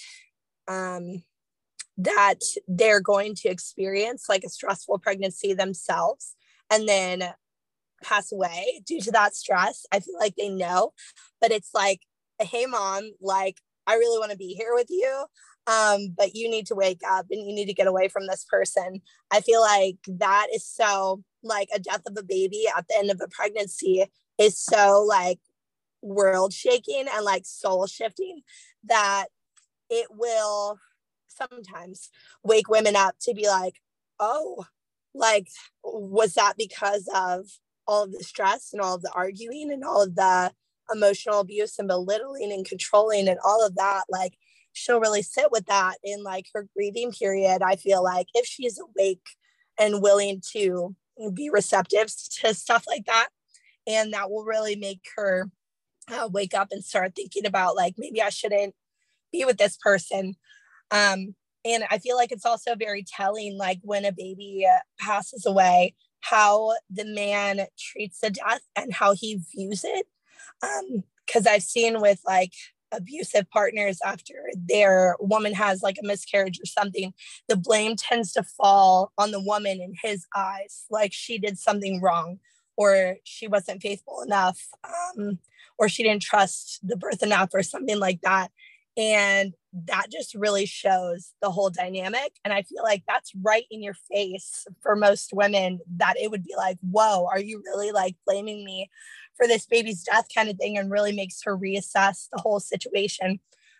um, 0.67 1.23
that 1.97 2.39
they're 2.67 3.01
going 3.01 3.35
to 3.35 3.49
experience 3.49 4.25
like 4.29 4.43
a 4.43 4.49
stressful 4.49 4.99
pregnancy 4.99 5.53
themselves 5.53 6.35
and 6.71 6.87
then 6.87 7.33
pass 8.01 8.31
away 8.31 8.81
due 8.85 9.01
to 9.01 9.11
that 9.11 9.35
stress. 9.35 9.85
I 9.91 9.99
feel 9.99 10.17
like 10.19 10.35
they 10.35 10.49
know, 10.49 10.93
but 11.39 11.51
it's 11.51 11.71
like, 11.73 12.01
hey, 12.39 12.65
mom, 12.65 13.11
like, 13.21 13.57
I 13.87 13.95
really 13.95 14.19
want 14.19 14.31
to 14.31 14.37
be 14.37 14.53
here 14.53 14.73
with 14.73 14.87
you. 14.89 15.25
Um, 15.67 16.13
but 16.17 16.35
you 16.35 16.49
need 16.49 16.67
to 16.67 16.75
wake 16.75 17.01
up 17.07 17.27
and 17.29 17.47
you 17.47 17.53
need 17.53 17.67
to 17.67 17.73
get 17.73 17.87
away 17.87 18.07
from 18.07 18.27
this 18.27 18.45
person. 18.49 19.01
I 19.31 19.41
feel 19.41 19.61
like 19.61 19.97
that 20.07 20.47
is 20.53 20.65
so 20.65 21.23
like 21.43 21.69
a 21.73 21.79
death 21.79 22.01
of 22.07 22.17
a 22.17 22.23
baby 22.23 22.65
at 22.75 22.87
the 22.87 22.97
end 22.97 23.11
of 23.11 23.21
a 23.21 23.27
pregnancy 23.27 24.05
is 24.37 24.57
so 24.57 25.05
like 25.07 25.39
world 26.01 26.51
shaking 26.51 27.05
and 27.13 27.23
like 27.23 27.45
soul 27.45 27.85
shifting 27.85 28.41
that 28.85 29.25
it 29.89 30.07
will 30.09 30.79
sometimes 31.27 32.09
wake 32.43 32.69
women 32.69 32.95
up 32.95 33.15
to 33.21 33.33
be 33.33 33.47
like, 33.47 33.75
oh, 34.19 34.65
like, 35.13 35.47
was 35.83 36.33
that 36.33 36.53
because 36.57 37.07
of 37.13 37.45
all 37.91 38.03
of 38.03 38.11
the 38.13 38.23
stress 38.23 38.69
and 38.71 38.81
all 38.81 38.95
of 38.95 39.01
the 39.01 39.11
arguing 39.11 39.71
and 39.71 39.83
all 39.83 40.01
of 40.01 40.15
the 40.15 40.51
emotional 40.93 41.39
abuse 41.39 41.77
and 41.77 41.87
belittling 41.87 42.51
and 42.51 42.65
controlling 42.65 43.27
and 43.27 43.39
all 43.43 43.65
of 43.65 43.75
that? 43.75 44.03
Like, 44.09 44.33
she'll 44.73 45.01
really 45.01 45.21
sit 45.21 45.51
with 45.51 45.65
that 45.65 45.95
in 46.03 46.23
like 46.23 46.45
her 46.53 46.67
grieving 46.73 47.11
period. 47.11 47.61
I 47.61 47.75
feel 47.75 48.03
like 48.03 48.27
if 48.33 48.45
she's 48.45 48.79
awake 48.79 49.27
and 49.77 50.01
willing 50.01 50.41
to 50.53 50.95
be 51.33 51.49
receptive 51.49 52.07
to 52.39 52.53
stuff 52.53 52.85
like 52.87 53.05
that, 53.05 53.27
and 53.85 54.13
that 54.13 54.29
will 54.31 54.45
really 54.45 54.75
make 54.75 55.01
her 55.15 55.49
uh, 56.09 56.29
wake 56.31 56.53
up 56.53 56.69
and 56.71 56.83
start 56.83 57.15
thinking 57.15 57.45
about 57.45 57.75
like 57.75 57.95
maybe 57.97 58.21
I 58.21 58.29
shouldn't 58.29 58.73
be 59.31 59.43
with 59.45 59.57
this 59.57 59.77
person. 59.77 60.35
Um, 60.89 61.35
and 61.63 61.83
I 61.89 61.99
feel 61.99 62.15
like 62.15 62.31
it's 62.31 62.45
also 62.45 62.75
very 62.75 63.03
telling, 63.03 63.57
like 63.57 63.79
when 63.83 64.05
a 64.05 64.11
baby 64.11 64.65
passes 64.99 65.45
away, 65.45 65.95
how 66.21 66.73
the 66.89 67.05
man 67.05 67.67
treats 67.79 68.19
the 68.19 68.29
death 68.29 68.61
and 68.75 68.93
how 68.93 69.13
he 69.13 69.41
views 69.53 69.83
it. 69.83 70.07
Because 71.25 71.47
um, 71.47 71.53
I've 71.53 71.63
seen 71.63 72.01
with 72.01 72.21
like 72.25 72.53
abusive 72.91 73.49
partners 73.49 73.99
after 74.05 74.33
their 74.55 75.15
woman 75.19 75.53
has 75.53 75.81
like 75.81 75.97
a 76.01 76.05
miscarriage 76.05 76.59
or 76.59 76.65
something, 76.65 77.13
the 77.47 77.55
blame 77.55 77.95
tends 77.95 78.33
to 78.33 78.43
fall 78.43 79.11
on 79.17 79.31
the 79.31 79.41
woman 79.41 79.81
in 79.81 79.93
his 80.01 80.25
eyes, 80.35 80.85
like 80.89 81.13
she 81.13 81.37
did 81.37 81.57
something 81.57 82.01
wrong 82.01 82.39
or 82.77 83.17
she 83.23 83.47
wasn't 83.47 83.81
faithful 83.81 84.21
enough 84.21 84.59
um, 84.83 85.39
or 85.77 85.89
she 85.89 86.03
didn't 86.03 86.21
trust 86.21 86.79
the 86.83 86.97
birth 86.97 87.23
enough 87.23 87.49
or 87.53 87.63
something 87.63 87.99
like 87.99 88.21
that. 88.21 88.51
And 88.97 89.53
that 89.73 90.07
just 90.11 90.35
really 90.35 90.65
shows 90.65 91.33
the 91.41 91.49
whole 91.49 91.69
dynamic. 91.69 92.33
And 92.43 92.53
I 92.53 92.61
feel 92.63 92.83
like 92.83 93.03
that's 93.07 93.31
right 93.41 93.65
in 93.71 93.81
your 93.81 93.93
face 93.93 94.67
for 94.81 94.95
most 94.95 95.31
women 95.33 95.79
that 95.97 96.19
it 96.19 96.29
would 96.29 96.43
be 96.43 96.55
like, 96.57 96.77
whoa, 96.81 97.25
are 97.25 97.39
you 97.39 97.63
really 97.65 97.91
like 97.91 98.15
blaming 98.25 98.65
me 98.65 98.89
for 99.37 99.47
this 99.47 99.65
baby's 99.65 100.03
death 100.03 100.27
kind 100.35 100.49
of 100.49 100.57
thing? 100.57 100.77
And 100.77 100.91
really 100.91 101.13
makes 101.13 101.41
her 101.43 101.57
reassess 101.57 102.27
the 102.31 102.41
whole 102.41 102.59
situation. 102.59 103.39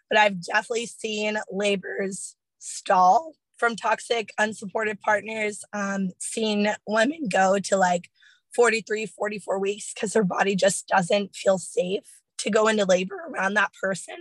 But 0.09 0.17
I've 0.17 0.41
definitely 0.45 0.85
seen 0.85 1.37
labors 1.51 2.35
stall 2.59 3.33
from 3.57 3.75
toxic, 3.75 4.33
unsupported 4.39 4.99
partners, 5.01 5.63
um, 5.73 6.09
seen 6.19 6.73
women 6.87 7.27
go 7.29 7.59
to 7.59 7.77
like 7.77 8.09
43, 8.55 9.05
44 9.05 9.59
weeks 9.59 9.93
because 9.93 10.13
their 10.13 10.23
body 10.23 10.55
just 10.55 10.87
doesn't 10.87 11.35
feel 11.35 11.57
safe 11.57 12.21
to 12.39 12.49
go 12.49 12.67
into 12.67 12.85
labor 12.85 13.19
around 13.29 13.53
that 13.53 13.71
person 13.79 14.15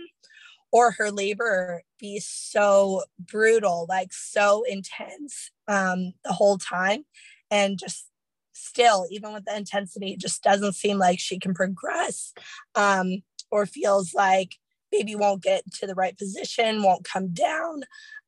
or 0.71 0.91
her 0.91 1.11
labor 1.11 1.83
be 1.99 2.19
so 2.19 3.03
brutal, 3.19 3.85
like 3.89 4.13
so 4.13 4.63
intense 4.67 5.51
um, 5.67 6.13
the 6.23 6.33
whole 6.33 6.57
time. 6.57 7.03
And 7.49 7.77
just 7.77 8.07
still, 8.53 9.07
even 9.11 9.33
with 9.33 9.45
the 9.45 9.55
intensity, 9.55 10.13
it 10.13 10.19
just 10.19 10.43
doesn't 10.43 10.73
seem 10.73 10.97
like 10.97 11.19
she 11.19 11.39
can 11.39 11.53
progress 11.53 12.33
um, 12.75 13.23
or 13.49 13.65
feels 13.65 14.13
like 14.13 14.55
baby 14.91 15.15
won't 15.15 15.43
get 15.43 15.63
to 15.73 15.87
the 15.87 15.95
right 15.95 16.17
position, 16.17 16.83
won't 16.83 17.03
come 17.03 17.33
down. 17.33 17.83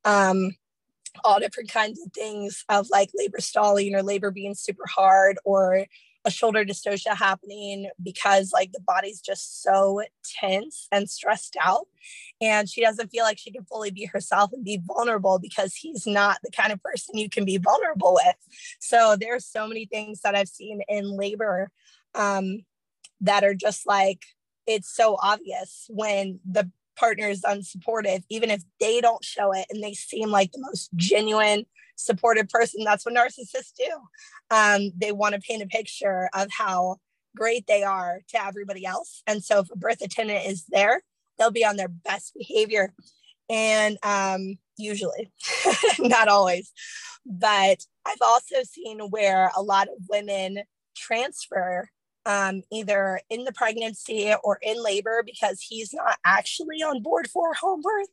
Um, 0.05 0.51
all 1.23 1.39
different 1.39 1.69
kinds 1.69 2.01
of 2.03 2.11
things 2.11 2.65
of 2.69 2.89
like 2.89 3.09
labor 3.13 3.39
stalling 3.39 3.93
or 3.93 4.01
labor 4.01 4.31
being 4.31 4.55
super 4.55 4.85
hard 4.87 5.37
or 5.45 5.85
a 6.25 6.31
shoulder 6.31 6.63
dystocia 6.63 7.15
happening 7.15 7.89
because 8.01 8.51
like 8.53 8.71
the 8.71 8.79
body's 8.79 9.19
just 9.19 9.61
so 9.61 10.01
tense 10.23 10.87
and 10.91 11.09
stressed 11.09 11.57
out 11.61 11.87
and 12.41 12.69
she 12.69 12.81
doesn't 12.81 13.09
feel 13.09 13.23
like 13.23 13.37
she 13.37 13.51
can 13.51 13.65
fully 13.65 13.91
be 13.91 14.05
herself 14.05 14.51
and 14.53 14.63
be 14.63 14.81
vulnerable 14.85 15.39
because 15.39 15.75
he's 15.75 16.05
not 16.07 16.37
the 16.43 16.51
kind 16.51 16.71
of 16.71 16.81
person 16.81 17.17
you 17.17 17.29
can 17.29 17.45
be 17.45 17.57
vulnerable 17.57 18.13
with. 18.13 18.35
So 18.79 19.15
there's 19.19 19.45
so 19.45 19.67
many 19.67 19.85
things 19.85 20.21
that 20.21 20.35
i've 20.35 20.47
seen 20.47 20.81
in 20.87 21.17
labor 21.17 21.69
um, 22.15 22.63
that 23.21 23.43
are 23.43 23.55
just 23.55 23.87
like 23.87 24.23
it's 24.65 24.93
so 24.93 25.17
obvious 25.21 25.85
when 25.89 26.39
the 26.49 26.69
partner 26.95 27.27
is 27.27 27.41
unsupportive 27.41 28.23
even 28.29 28.51
if 28.51 28.63
they 28.79 29.01
don't 29.01 29.25
show 29.25 29.51
it 29.51 29.65
and 29.69 29.83
they 29.83 29.93
seem 29.93 30.29
like 30.29 30.51
the 30.51 30.61
most 30.61 30.89
genuine 30.95 31.65
supportive 31.95 32.49
person. 32.49 32.83
That's 32.83 33.05
what 33.05 33.15
narcissists 33.15 33.73
do. 33.77 33.91
Um, 34.51 34.91
they 34.97 35.11
want 35.11 35.35
to 35.35 35.41
paint 35.41 35.63
a 35.63 35.67
picture 35.67 36.29
of 36.33 36.49
how 36.51 36.97
great 37.35 37.65
they 37.67 37.83
are 37.83 38.19
to 38.29 38.45
everybody 38.45 38.85
else. 38.85 39.23
And 39.27 39.43
so 39.43 39.59
if 39.59 39.71
a 39.71 39.77
birth 39.77 40.01
attendant 40.01 40.45
is 40.45 40.65
there, 40.69 41.01
they'll 41.37 41.51
be 41.51 41.65
on 41.65 41.77
their 41.77 41.87
best 41.87 42.33
behavior. 42.35 42.93
And 43.49 43.97
um, 44.03 44.57
usually, 44.77 45.31
not 45.99 46.27
always. 46.27 46.71
But 47.25 47.85
I've 48.05 48.21
also 48.21 48.63
seen 48.63 48.99
where 49.09 49.51
a 49.55 49.61
lot 49.61 49.87
of 49.87 49.95
women 50.09 50.63
transfer 50.95 51.89
um, 52.25 52.61
either 52.71 53.19
in 53.29 53.43
the 53.43 53.51
pregnancy 53.51 54.33
or 54.43 54.57
in 54.61 54.81
labor 54.81 55.23
because 55.25 55.61
he's 55.61 55.93
not 55.93 56.17
actually 56.25 56.81
on 56.81 57.01
board 57.01 57.29
for 57.29 57.53
home 57.53 57.81
birth. 57.81 58.07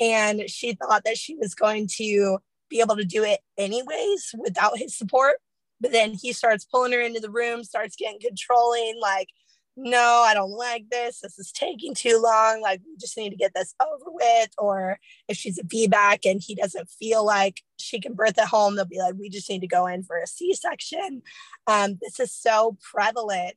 And 0.00 0.48
she 0.48 0.74
thought 0.74 1.04
that 1.04 1.16
she 1.16 1.34
was 1.34 1.54
going 1.54 1.88
to 1.96 2.38
be 2.68 2.80
able 2.80 2.96
to 2.96 3.04
do 3.04 3.24
it 3.24 3.40
anyways 3.58 4.34
without 4.38 4.78
his 4.78 4.96
support. 4.96 5.36
But 5.80 5.92
then 5.92 6.14
he 6.14 6.32
starts 6.32 6.64
pulling 6.64 6.92
her 6.92 7.00
into 7.00 7.20
the 7.20 7.30
room, 7.30 7.64
starts 7.64 7.96
getting 7.96 8.20
controlling, 8.20 8.98
like 9.00 9.28
no, 9.76 10.24
I 10.24 10.34
don't 10.34 10.52
like 10.52 10.88
this. 10.90 11.20
This 11.20 11.38
is 11.38 11.50
taking 11.50 11.94
too 11.94 12.20
long. 12.22 12.60
Like, 12.60 12.80
we 12.86 12.96
just 12.96 13.16
need 13.16 13.30
to 13.30 13.36
get 13.36 13.52
this 13.54 13.74
over 13.82 14.04
with. 14.06 14.50
Or 14.56 14.98
if 15.28 15.36
she's 15.36 15.58
a 15.58 15.64
VBAC 15.64 16.30
and 16.30 16.40
he 16.40 16.54
doesn't 16.54 16.88
feel 16.88 17.24
like 17.24 17.60
she 17.78 18.00
can 18.00 18.14
birth 18.14 18.38
at 18.38 18.48
home, 18.48 18.76
they'll 18.76 18.84
be 18.84 19.00
like, 19.00 19.14
we 19.18 19.28
just 19.28 19.50
need 19.50 19.60
to 19.60 19.66
go 19.66 19.86
in 19.86 20.04
for 20.04 20.18
a 20.18 20.26
C 20.26 20.54
section. 20.54 21.22
Um, 21.66 21.98
this 22.00 22.20
is 22.20 22.32
so 22.32 22.76
prevalent. 22.92 23.54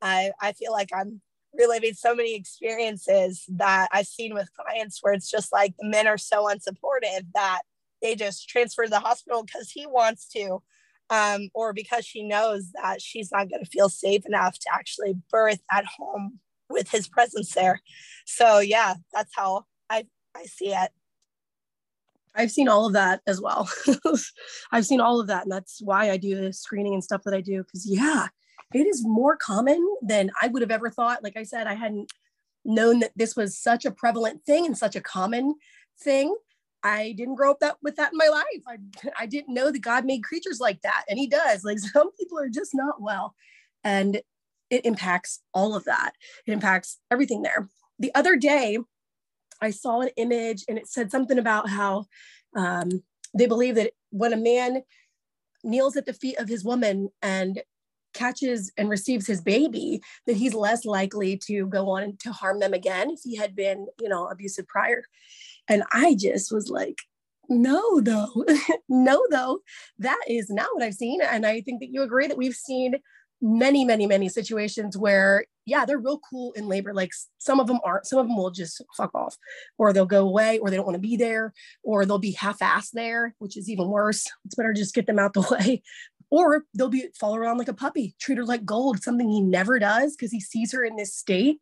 I, 0.00 0.32
I 0.40 0.52
feel 0.52 0.72
like 0.72 0.88
I'm 0.94 1.20
reliving 1.52 1.94
so 1.94 2.14
many 2.14 2.34
experiences 2.34 3.44
that 3.48 3.88
I've 3.92 4.06
seen 4.06 4.32
with 4.32 4.50
clients 4.54 5.00
where 5.02 5.12
it's 5.12 5.30
just 5.30 5.52
like 5.52 5.74
the 5.78 5.88
men 5.88 6.06
are 6.06 6.18
so 6.18 6.46
unsupportive 6.46 7.26
that 7.34 7.62
they 8.02 8.14
just 8.14 8.48
transfer 8.48 8.84
to 8.84 8.90
the 8.90 9.00
hospital 9.00 9.44
because 9.44 9.70
he 9.70 9.86
wants 9.86 10.28
to 10.28 10.62
um, 11.10 11.48
or 11.54 11.72
because 11.72 12.04
she 12.04 12.22
knows 12.22 12.70
that 12.72 13.00
she's 13.00 13.30
not 13.32 13.48
going 13.48 13.64
to 13.64 13.70
feel 13.70 13.88
safe 13.88 14.26
enough 14.26 14.58
to 14.58 14.68
actually 14.72 15.14
birth 15.30 15.60
at 15.70 15.84
home 15.86 16.38
with 16.68 16.90
his 16.90 17.08
presence 17.08 17.54
there. 17.54 17.80
So 18.26 18.58
yeah, 18.58 18.94
that's 19.12 19.32
how 19.34 19.64
I 19.88 20.06
I 20.36 20.44
see 20.44 20.72
it. 20.72 20.90
I've 22.34 22.50
seen 22.50 22.68
all 22.68 22.86
of 22.86 22.92
that 22.92 23.20
as 23.26 23.40
well. 23.40 23.68
I've 24.72 24.86
seen 24.86 25.00
all 25.00 25.20
of 25.20 25.26
that, 25.28 25.44
and 25.44 25.52
that's 25.52 25.80
why 25.82 26.10
I 26.10 26.18
do 26.18 26.40
the 26.40 26.52
screening 26.52 26.94
and 26.94 27.02
stuff 27.02 27.22
that 27.24 27.34
I 27.34 27.40
do. 27.40 27.62
Because 27.64 27.88
yeah, 27.88 28.28
it 28.74 28.86
is 28.86 29.04
more 29.04 29.36
common 29.36 29.84
than 30.02 30.30
I 30.40 30.48
would 30.48 30.62
have 30.62 30.70
ever 30.70 30.90
thought. 30.90 31.24
Like 31.24 31.36
I 31.36 31.42
said, 31.42 31.66
I 31.66 31.74
hadn't 31.74 32.12
known 32.64 33.00
that 33.00 33.12
this 33.16 33.34
was 33.34 33.58
such 33.58 33.84
a 33.84 33.90
prevalent 33.90 34.44
thing 34.44 34.66
and 34.66 34.76
such 34.76 34.94
a 34.94 35.00
common 35.00 35.54
thing. 36.00 36.36
I 36.82 37.14
didn't 37.16 37.34
grow 37.34 37.50
up 37.50 37.60
that 37.60 37.76
with 37.82 37.96
that 37.96 38.12
in 38.12 38.18
my 38.18 38.28
life. 38.28 38.62
I, 38.66 39.10
I 39.22 39.26
didn't 39.26 39.54
know 39.54 39.70
that 39.70 39.80
God 39.80 40.04
made 40.04 40.24
creatures 40.24 40.60
like 40.60 40.82
that. 40.82 41.04
And 41.08 41.18
he 41.18 41.26
does. 41.26 41.64
Like 41.64 41.78
some 41.92 42.12
people 42.12 42.38
are 42.38 42.48
just 42.48 42.74
not 42.74 43.00
well. 43.00 43.34
And 43.84 44.20
it 44.70 44.84
impacts 44.84 45.40
all 45.54 45.74
of 45.74 45.84
that. 45.84 46.12
It 46.46 46.52
impacts 46.52 46.98
everything 47.10 47.42
there. 47.42 47.68
The 47.98 48.14
other 48.14 48.36
day, 48.36 48.78
I 49.60 49.70
saw 49.70 50.00
an 50.00 50.10
image 50.16 50.64
and 50.68 50.78
it 50.78 50.86
said 50.86 51.10
something 51.10 51.38
about 51.38 51.68
how 51.68 52.06
um, 52.54 53.02
they 53.34 53.46
believe 53.46 53.74
that 53.76 53.92
when 54.10 54.32
a 54.32 54.36
man 54.36 54.82
kneels 55.64 55.96
at 55.96 56.06
the 56.06 56.12
feet 56.12 56.38
of 56.38 56.48
his 56.48 56.64
woman 56.64 57.08
and 57.22 57.62
catches 58.14 58.72
and 58.76 58.88
receives 58.88 59.26
his 59.26 59.40
baby, 59.40 60.00
that 60.26 60.36
he's 60.36 60.54
less 60.54 60.84
likely 60.84 61.36
to 61.36 61.66
go 61.66 61.90
on 61.90 62.16
to 62.20 62.32
harm 62.32 62.60
them 62.60 62.74
again 62.74 63.10
if 63.10 63.20
he 63.22 63.36
had 63.36 63.54
been, 63.54 63.86
you 64.00 64.08
know, 64.08 64.26
abusive 64.28 64.66
prior. 64.66 65.04
And 65.68 65.82
I 65.92 66.14
just 66.14 66.52
was 66.52 66.70
like, 66.70 66.98
no, 67.48 68.00
though, 68.00 68.44
no, 68.88 69.22
though, 69.30 69.60
that 69.98 70.20
is 70.28 70.50
not 70.50 70.68
what 70.72 70.82
I've 70.82 70.94
seen. 70.94 71.20
And 71.22 71.46
I 71.46 71.60
think 71.60 71.80
that 71.80 71.90
you 71.92 72.02
agree 72.02 72.26
that 72.26 72.36
we've 72.36 72.54
seen 72.54 72.96
many, 73.40 73.84
many, 73.84 74.06
many 74.06 74.28
situations 74.28 74.96
where, 74.96 75.44
yeah, 75.64 75.84
they're 75.84 75.98
real 75.98 76.20
cool 76.30 76.52
in 76.52 76.68
labor. 76.68 76.92
Like 76.92 77.10
some 77.38 77.60
of 77.60 77.66
them 77.66 77.78
aren't, 77.84 78.06
some 78.06 78.18
of 78.18 78.26
them 78.26 78.36
will 78.36 78.50
just 78.50 78.82
fuck 78.96 79.14
off, 79.14 79.36
or 79.78 79.92
they'll 79.92 80.06
go 80.06 80.26
away, 80.26 80.58
or 80.58 80.70
they 80.70 80.76
don't 80.76 80.86
want 80.86 80.96
to 80.96 81.00
be 81.00 81.16
there, 81.16 81.52
or 81.82 82.04
they'll 82.04 82.18
be 82.18 82.32
half 82.32 82.58
assed 82.58 82.92
there, 82.92 83.34
which 83.38 83.56
is 83.56 83.68
even 83.70 83.88
worse. 83.88 84.26
It's 84.44 84.54
better 84.54 84.72
just 84.72 84.94
get 84.94 85.06
them 85.06 85.18
out 85.18 85.34
the 85.34 85.40
way. 85.60 85.82
Or 86.30 86.64
they'll 86.74 86.90
be 86.90 87.08
follow 87.18 87.36
around 87.36 87.56
like 87.56 87.68
a 87.68 87.74
puppy, 87.74 88.14
treat 88.20 88.36
her 88.36 88.44
like 88.44 88.66
gold, 88.66 89.02
something 89.02 89.30
he 89.30 89.40
never 89.40 89.78
does 89.78 90.14
because 90.14 90.30
he 90.30 90.40
sees 90.40 90.72
her 90.72 90.84
in 90.84 90.96
this 90.96 91.14
state 91.14 91.58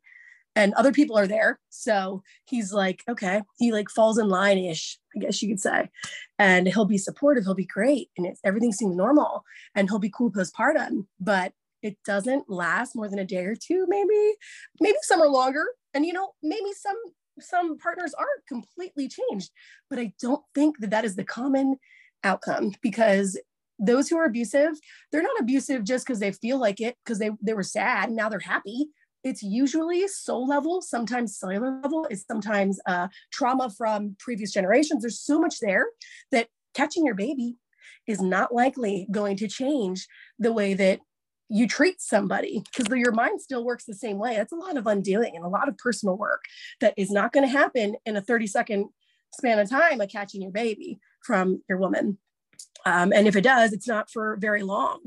and 0.56 0.72
other 0.74 0.90
people 0.90 1.16
are 1.16 1.26
there. 1.26 1.60
So 1.68 2.22
he's 2.46 2.72
like, 2.72 3.04
okay, 3.08 3.42
he 3.58 3.72
like 3.72 3.90
falls 3.90 4.18
in 4.18 4.28
line 4.28 4.56
ish, 4.56 4.98
I 5.14 5.20
guess 5.20 5.42
you 5.42 5.48
could 5.50 5.60
say. 5.60 5.90
And 6.38 6.66
he'll 6.66 6.86
be 6.86 6.98
supportive, 6.98 7.44
he'll 7.44 7.54
be 7.54 7.66
great, 7.66 8.08
and 8.16 8.26
it's, 8.26 8.40
everything 8.42 8.72
seems 8.72 8.96
normal, 8.96 9.44
and 9.74 9.88
he'll 9.88 9.98
be 9.98 10.10
cool 10.10 10.32
postpartum. 10.32 11.06
But 11.20 11.52
it 11.82 11.98
doesn't 12.04 12.48
last 12.50 12.96
more 12.96 13.08
than 13.08 13.18
a 13.18 13.24
day 13.24 13.44
or 13.44 13.54
two, 13.54 13.84
maybe, 13.88 14.34
maybe 14.80 14.96
some 15.02 15.20
are 15.20 15.28
longer. 15.28 15.66
And 15.94 16.06
you 16.06 16.14
know, 16.14 16.32
maybe 16.42 16.72
some 16.72 16.96
some 17.38 17.76
partners 17.78 18.14
are 18.14 18.26
completely 18.48 19.08
changed, 19.08 19.50
but 19.90 19.98
I 19.98 20.14
don't 20.20 20.42
think 20.54 20.78
that 20.80 20.90
that 20.90 21.04
is 21.04 21.16
the 21.16 21.24
common 21.24 21.76
outcome 22.24 22.72
because 22.80 23.38
those 23.78 24.08
who 24.08 24.16
are 24.16 24.24
abusive, 24.24 24.72
they're 25.12 25.22
not 25.22 25.38
abusive 25.38 25.84
just 25.84 26.06
because 26.06 26.18
they 26.18 26.32
feel 26.32 26.58
like 26.58 26.80
it 26.80 26.96
because 27.04 27.18
they 27.18 27.30
they 27.42 27.52
were 27.52 27.62
sad 27.62 28.08
and 28.08 28.16
now 28.16 28.30
they're 28.30 28.40
happy 28.40 28.88
it's 29.24 29.42
usually 29.42 30.06
soul 30.08 30.46
level, 30.46 30.80
sometimes 30.80 31.38
cellular 31.38 31.80
level, 31.82 32.06
it's 32.10 32.24
sometimes 32.26 32.78
uh, 32.86 33.08
trauma 33.32 33.70
from 33.70 34.16
previous 34.18 34.52
generations. 34.52 35.02
There's 35.02 35.20
so 35.20 35.40
much 35.40 35.58
there 35.60 35.86
that 36.32 36.48
catching 36.74 37.04
your 37.04 37.14
baby 37.14 37.56
is 38.06 38.20
not 38.20 38.54
likely 38.54 39.06
going 39.10 39.36
to 39.38 39.48
change 39.48 40.06
the 40.38 40.52
way 40.52 40.74
that 40.74 41.00
you 41.48 41.68
treat 41.68 42.00
somebody 42.00 42.62
because 42.64 42.92
your 42.96 43.12
mind 43.12 43.40
still 43.40 43.64
works 43.64 43.84
the 43.84 43.94
same 43.94 44.18
way. 44.18 44.36
That's 44.36 44.52
a 44.52 44.56
lot 44.56 44.76
of 44.76 44.86
undoing 44.86 45.36
and 45.36 45.44
a 45.44 45.48
lot 45.48 45.68
of 45.68 45.78
personal 45.78 46.16
work 46.16 46.44
that 46.80 46.94
is 46.96 47.10
not 47.10 47.32
going 47.32 47.46
to 47.46 47.52
happen 47.52 47.96
in 48.04 48.16
a 48.16 48.20
30 48.20 48.46
second 48.46 48.86
span 49.32 49.58
of 49.58 49.68
time 49.68 50.00
of 50.00 50.08
catching 50.08 50.42
your 50.42 50.50
baby 50.50 50.98
from 51.22 51.62
your 51.68 51.78
woman. 51.78 52.18
Um, 52.84 53.12
and 53.12 53.26
if 53.26 53.36
it 53.36 53.42
does, 53.42 53.72
it's 53.72 53.88
not 53.88 54.10
for 54.10 54.36
very 54.40 54.62
long. 54.62 55.00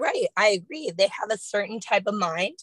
Right. 0.00 0.28
I 0.34 0.48
agree. 0.48 0.90
They 0.96 1.08
have 1.20 1.30
a 1.30 1.36
certain 1.36 1.78
type 1.78 2.04
of 2.06 2.14
mind 2.14 2.56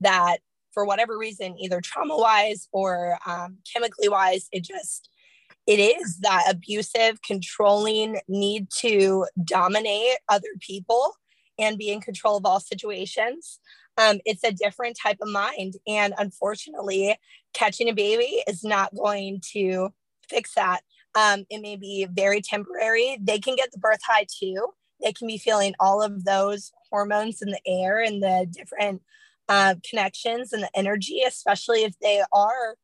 that, 0.00 0.38
for 0.72 0.84
whatever 0.84 1.18
reason, 1.18 1.56
either 1.58 1.80
trauma 1.80 2.16
wise 2.16 2.68
or 2.72 3.18
um, 3.26 3.58
chemically 3.70 4.08
wise, 4.08 4.46
it 4.52 4.62
just, 4.62 5.08
it 5.66 5.80
is 5.80 6.18
that 6.18 6.44
abusive, 6.48 7.20
controlling 7.22 8.20
need 8.28 8.68
to 8.78 9.26
dominate 9.44 10.18
other 10.28 10.48
people 10.60 11.14
and 11.58 11.78
be 11.78 11.90
in 11.90 12.00
control 12.00 12.36
of 12.36 12.46
all 12.46 12.60
situations. 12.60 13.58
Um, 13.98 14.20
it's 14.24 14.44
a 14.44 14.52
different 14.52 14.96
type 15.00 15.18
of 15.20 15.28
mind. 15.28 15.74
And 15.88 16.14
unfortunately, 16.16 17.18
catching 17.54 17.88
a 17.88 17.92
baby 17.92 18.42
is 18.46 18.62
not 18.62 18.94
going 18.94 19.40
to 19.52 19.92
fix 20.28 20.54
that. 20.54 20.82
Um, 21.16 21.44
it 21.50 21.60
may 21.60 21.74
be 21.74 22.06
very 22.08 22.40
temporary. 22.40 23.18
They 23.20 23.40
can 23.40 23.56
get 23.56 23.72
the 23.72 23.78
birth 23.78 24.00
high 24.06 24.26
too 24.40 24.68
they 25.04 25.12
can 25.12 25.28
be 25.28 25.38
feeling 25.38 25.74
all 25.78 26.02
of 26.02 26.24
those 26.24 26.72
hormones 26.90 27.42
in 27.42 27.50
the 27.50 27.60
air 27.66 28.00
and 28.00 28.22
the 28.22 28.48
different 28.50 29.02
uh, 29.48 29.74
connections 29.88 30.52
and 30.52 30.62
the 30.62 30.70
energy, 30.74 31.22
especially 31.26 31.84
if 31.84 31.96
they 32.00 32.22
are 32.32 32.76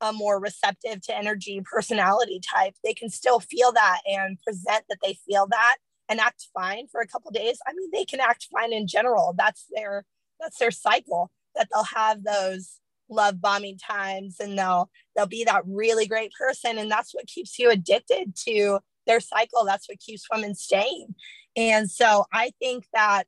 a 0.00 0.12
more 0.12 0.40
receptive 0.40 1.00
to 1.02 1.16
energy 1.16 1.62
personality 1.64 2.40
type. 2.40 2.74
They 2.82 2.92
can 2.92 3.08
still 3.08 3.38
feel 3.38 3.72
that 3.72 4.00
and 4.04 4.38
present 4.42 4.84
that 4.88 4.98
they 5.02 5.16
feel 5.26 5.46
that 5.50 5.76
and 6.08 6.18
act 6.18 6.48
fine 6.52 6.88
for 6.90 7.00
a 7.00 7.06
couple 7.06 7.30
days. 7.30 7.58
I 7.66 7.72
mean, 7.72 7.90
they 7.92 8.04
can 8.04 8.20
act 8.20 8.48
fine 8.52 8.72
in 8.72 8.88
general. 8.88 9.34
That's 9.38 9.64
their 9.74 10.04
that's 10.40 10.58
their 10.58 10.72
cycle. 10.72 11.30
That 11.54 11.68
they'll 11.72 11.84
have 11.84 12.24
those 12.24 12.80
love 13.08 13.40
bombing 13.40 13.78
times 13.78 14.40
and 14.40 14.58
they'll 14.58 14.90
they'll 15.14 15.26
be 15.26 15.44
that 15.44 15.62
really 15.66 16.06
great 16.06 16.32
person 16.32 16.78
and 16.78 16.90
that's 16.90 17.14
what 17.14 17.26
keeps 17.26 17.58
you 17.58 17.70
addicted 17.70 18.34
to 18.34 18.78
their 19.06 19.20
cycle 19.20 19.64
that's 19.64 19.88
what 19.88 19.98
keeps 19.98 20.26
women 20.32 20.54
staying 20.54 21.14
and 21.56 21.90
so 21.90 22.24
I 22.32 22.52
think 22.58 22.86
that 22.92 23.24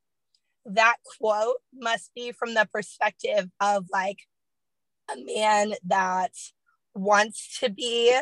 that 0.67 0.97
quote 1.19 1.57
must 1.75 2.11
be 2.15 2.33
from 2.33 2.55
the 2.55 2.69
perspective 2.73 3.51
of 3.61 3.87
like 3.93 4.19
a 5.13 5.17
man 5.25 5.75
that 5.85 6.33
wants 6.95 7.59
to 7.61 7.69
be 7.69 8.17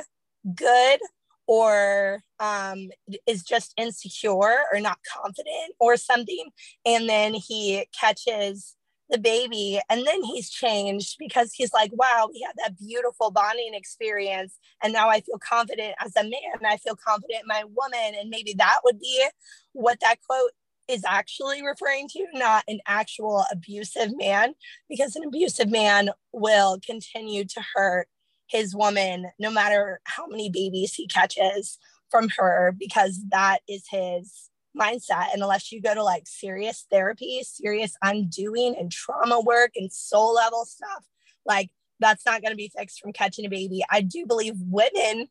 good 0.55 1.01
or 1.47 2.23
um, 2.41 2.89
is 3.27 3.43
just 3.43 3.75
insecure 3.77 4.59
or 4.73 4.81
not 4.81 4.99
confident 5.13 5.75
or 5.79 5.97
something. 5.97 6.51
And 6.87 7.09
then 7.09 7.35
he 7.35 7.87
catches 7.99 8.75
the 9.13 9.19
baby 9.19 9.79
and 9.89 10.07
then 10.07 10.23
he's 10.25 10.51
changed 10.51 11.17
because 11.19 11.53
he's 11.53 11.73
like 11.73 11.91
wow 11.93 12.29
we 12.33 12.41
had 12.41 12.55
that 12.57 12.79
beautiful 12.79 13.31
bonding 13.31 13.75
experience 13.75 14.59
and 14.83 14.93
now 14.93 15.09
i 15.09 15.21
feel 15.21 15.39
confident 15.39 15.95
as 16.01 16.17
a 16.17 16.23
man. 16.23 16.65
I 16.65 16.77
feel 16.79 16.97
confident 16.97 17.43
in 17.43 17.49
my 17.49 17.65
woman. 17.65 18.19
And 18.19 18.31
maybe 18.31 18.55
that 18.59 18.81
would 18.85 18.99
be 18.99 19.27
what 19.73 19.99
that 20.01 20.17
quote 20.27 20.51
is 20.89 21.05
actually 21.07 21.65
referring 21.65 22.09
to 22.09 22.27
not 22.35 22.65
an 22.69 22.81
actual 22.87 23.45
abusive 23.51 24.17
man 24.17 24.55
because 24.89 25.17
an 25.17 25.25
abusive 25.25 25.71
man 25.71 26.11
will 26.33 26.79
continue 26.85 27.45
to 27.45 27.63
hurt 27.75 28.09
his 28.49 28.75
woman 28.75 29.27
no 29.39 29.51
matter 29.51 30.01
how 30.05 30.27
many 30.27 30.51
babies 30.51 30.93
he 30.95 31.07
catches 31.07 31.79
from 32.11 32.29
her 32.37 32.75
because 32.79 33.21
that 33.31 33.61
is 33.69 33.85
his 33.91 34.51
mindset. 34.79 35.33
And 35.33 35.43
unless 35.43 35.73
you 35.73 35.81
go 35.81 35.95
to 35.95 36.03
like 36.03 36.25
serious 36.27 36.87
therapy, 36.91 37.43
serious 37.45 37.97
undoing 38.03 38.75
and 38.79 38.91
trauma 38.91 39.41
work 39.41 39.73
and 39.77 39.93
soul 39.93 40.35
level 40.35 40.65
stuff, 40.65 41.05
like 41.47 41.71
that's 42.01 42.27
not 42.27 42.43
going 42.43 42.53
to 42.53 42.57
be 42.57 42.73
fixed 42.77 43.01
from 43.01 43.13
catching 43.13 43.47
a 43.47 43.51
baby. 43.51 43.83
I 43.91 44.01
do 44.01 44.27
believe 44.27 44.55
women 44.59 45.29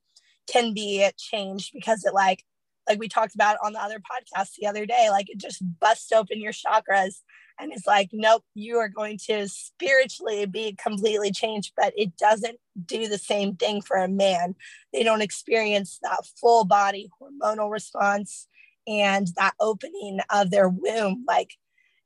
can 0.52 0.74
be 0.74 1.08
changed 1.18 1.72
because 1.74 2.04
it 2.06 2.14
like 2.14 2.44
like 2.90 3.00
we 3.00 3.08
talked 3.08 3.36
about 3.36 3.58
on 3.64 3.74
the 3.74 3.82
other 3.82 4.00
podcast 4.00 4.56
the 4.60 4.68
other 4.68 4.86
day, 4.86 5.10
like 5.12 5.30
it 5.30 5.38
just 5.38 5.64
busts 5.80 6.12
open 6.12 6.42
your 6.42 6.52
chakras 6.52 7.22
and 7.60 7.72
it's 7.72 7.86
like, 7.86 8.10
nope, 8.12 8.44
you 8.56 8.78
are 8.78 8.90
going 8.90 9.20
to 9.28 9.48
spiritually 9.48 10.46
be 10.48 10.76
completely 10.82 11.32
changed, 11.32 11.74
but 11.78 11.94
it 11.96 12.18
doesn't 12.18 12.58
do 12.86 13.08
the 13.08 13.20
same 13.20 13.56
thing 13.56 13.82
for 13.82 13.98
a 13.98 14.08
man. 14.08 14.56
They 14.92 15.04
don't 15.04 15.22
experience 15.22 16.00
that 16.02 16.26
full 16.40 16.66
body 16.66 17.10
hormonal 17.22 17.72
response 17.72 18.48
and 18.88 19.28
that 19.36 19.54
opening 19.60 20.20
of 20.30 20.52
their 20.52 20.70
womb 20.70 21.24
like 21.28 21.54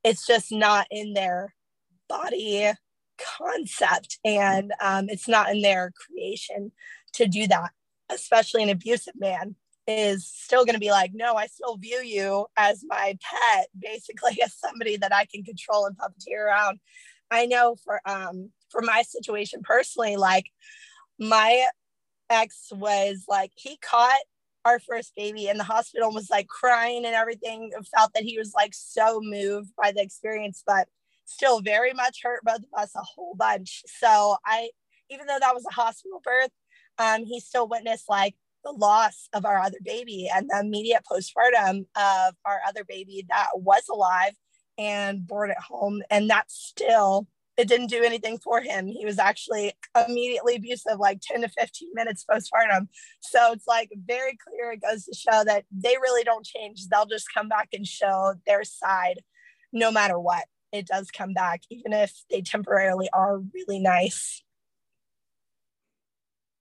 it's 0.04 0.26
just 0.26 0.52
not 0.52 0.88
in 0.92 1.14
their 1.14 1.54
body 2.08 2.72
concept 3.38 4.20
and 4.26 4.72
um, 4.82 5.08
it's 5.10 5.28
not 5.28 5.50
in 5.50 5.62
their 5.62 5.92
creation 6.06 6.72
to 7.14 7.28
do 7.28 7.48
that 7.48 7.72
especially 8.12 8.62
an 8.62 8.70
abusive 8.70 9.14
man 9.18 9.56
is 9.88 10.26
still 10.26 10.66
going 10.66 10.74
to 10.74 10.80
be 10.80 10.92
like 10.92 11.12
no 11.14 11.36
i 11.36 11.48
still 11.48 11.78
view 11.78 12.02
you 12.04 12.46
as 12.58 12.84
my 12.88 13.18
pet 13.22 13.68
basically 13.80 14.42
as 14.44 14.54
somebody 14.54 14.98
that 14.98 15.14
i 15.14 15.26
can 15.26 15.44
control 15.44 15.86
and 15.86 15.98
puppeteer 15.98 16.46
around. 16.46 16.80
I 17.32 17.48
know 17.48 17.76
for 17.84 18.02
um 18.06 18.52
for 18.70 18.82
my 18.82 19.02
situation 19.02 19.62
personally 19.64 20.16
like 20.16 20.46
my 21.20 21.66
ex 22.30 22.68
was 22.72 23.26
like 23.28 23.52
he 23.56 23.78
caught 23.78 24.20
our 24.65 24.80
first 24.80 25.13
baby 25.15 25.47
in 25.47 25.58
the 25.58 25.63
hospital 25.63 26.12
was 26.12 26.30
like 26.30 26.47
crying 26.47 27.06
and 27.06 27.15
everything 27.15 27.71
felt 27.95 28.12
that 28.13 28.23
he 28.23 28.38
was 28.38 28.54
like 28.54 28.73
so 28.73 29.19
moved 29.21 29.69
by 29.78 29.91
the 29.91 30.01
experience 30.01 30.63
but 30.65 30.88
still 31.25 31.62
very 31.62 31.93
much 31.93 32.21
hurt 32.23 32.43
both 32.43 32.58
of 32.58 32.80
us 32.82 32.95
a 32.95 33.01
whole 33.01 33.36
bunch. 33.36 33.84
So 33.86 34.38
I, 34.45 34.69
even 35.10 35.28
though 35.28 35.39
that 35.39 35.54
was 35.54 35.65
a 35.69 35.73
hospital 35.73 36.21
birth, 36.23 36.51
um, 36.97 37.25
he 37.25 37.39
still 37.39 37.67
witnessed 37.67 38.10
like 38.10 38.36
the 38.63 38.71
loss 38.71 39.28
of 39.34 39.45
our 39.45 39.60
other 39.60 39.78
baby 39.84 40.30
and 40.34 40.49
the 40.49 40.60
immediate 40.60 41.04
postpartum 41.10 41.86
of 41.95 42.36
our 42.45 42.60
other 42.67 42.84
baby 42.84 43.25
that 43.30 43.49
was 43.56 43.84
alive 43.91 44.34
and 44.78 45.25
born 45.25 45.51
at 45.51 45.60
home. 45.60 46.01
And 46.10 46.30
that's 46.30 46.56
still, 46.56 47.28
it 47.58 47.68
didn't 47.68 47.88
do 47.88 48.04
anything 48.04 48.38
for 48.38 48.62
him. 48.62 48.88
He 48.88 49.06
was 49.06 49.18
actually 49.18 49.74
immediately 50.08 50.56
abusive, 50.56 51.00
like 51.00 51.22
10 51.22 51.41
to 51.41 51.50
15 51.50 51.89
minutes 51.94 52.26
postpartum. 52.30 52.88
So 53.22 53.54
it's 53.54 53.68
like 53.68 53.89
very 54.06 54.38
clear. 54.38 54.72
It 54.72 54.82
goes 54.82 55.06
to 55.06 55.15
show 55.15 55.44
that 55.46 55.63
they 55.72 55.96
really 56.02 56.24
don't 56.24 56.46
change. 56.46 56.88
They'll 56.88 57.06
just 57.06 57.28
come 57.34 57.48
back 57.48 57.70
and 57.74 57.88
show 57.88 58.34
their 58.46 58.63
side 58.63 59.22
no 59.72 59.91
matter 59.91 60.20
what 60.20 60.46
it 60.72 60.88
does 60.88 61.12
come 61.12 61.34
back, 61.34 61.62
even 61.70 61.94
if 61.94 62.13
they 62.30 62.41
temporarily 62.41 63.10
are 63.13 63.39
really 63.39 63.80
nice. 63.80 64.44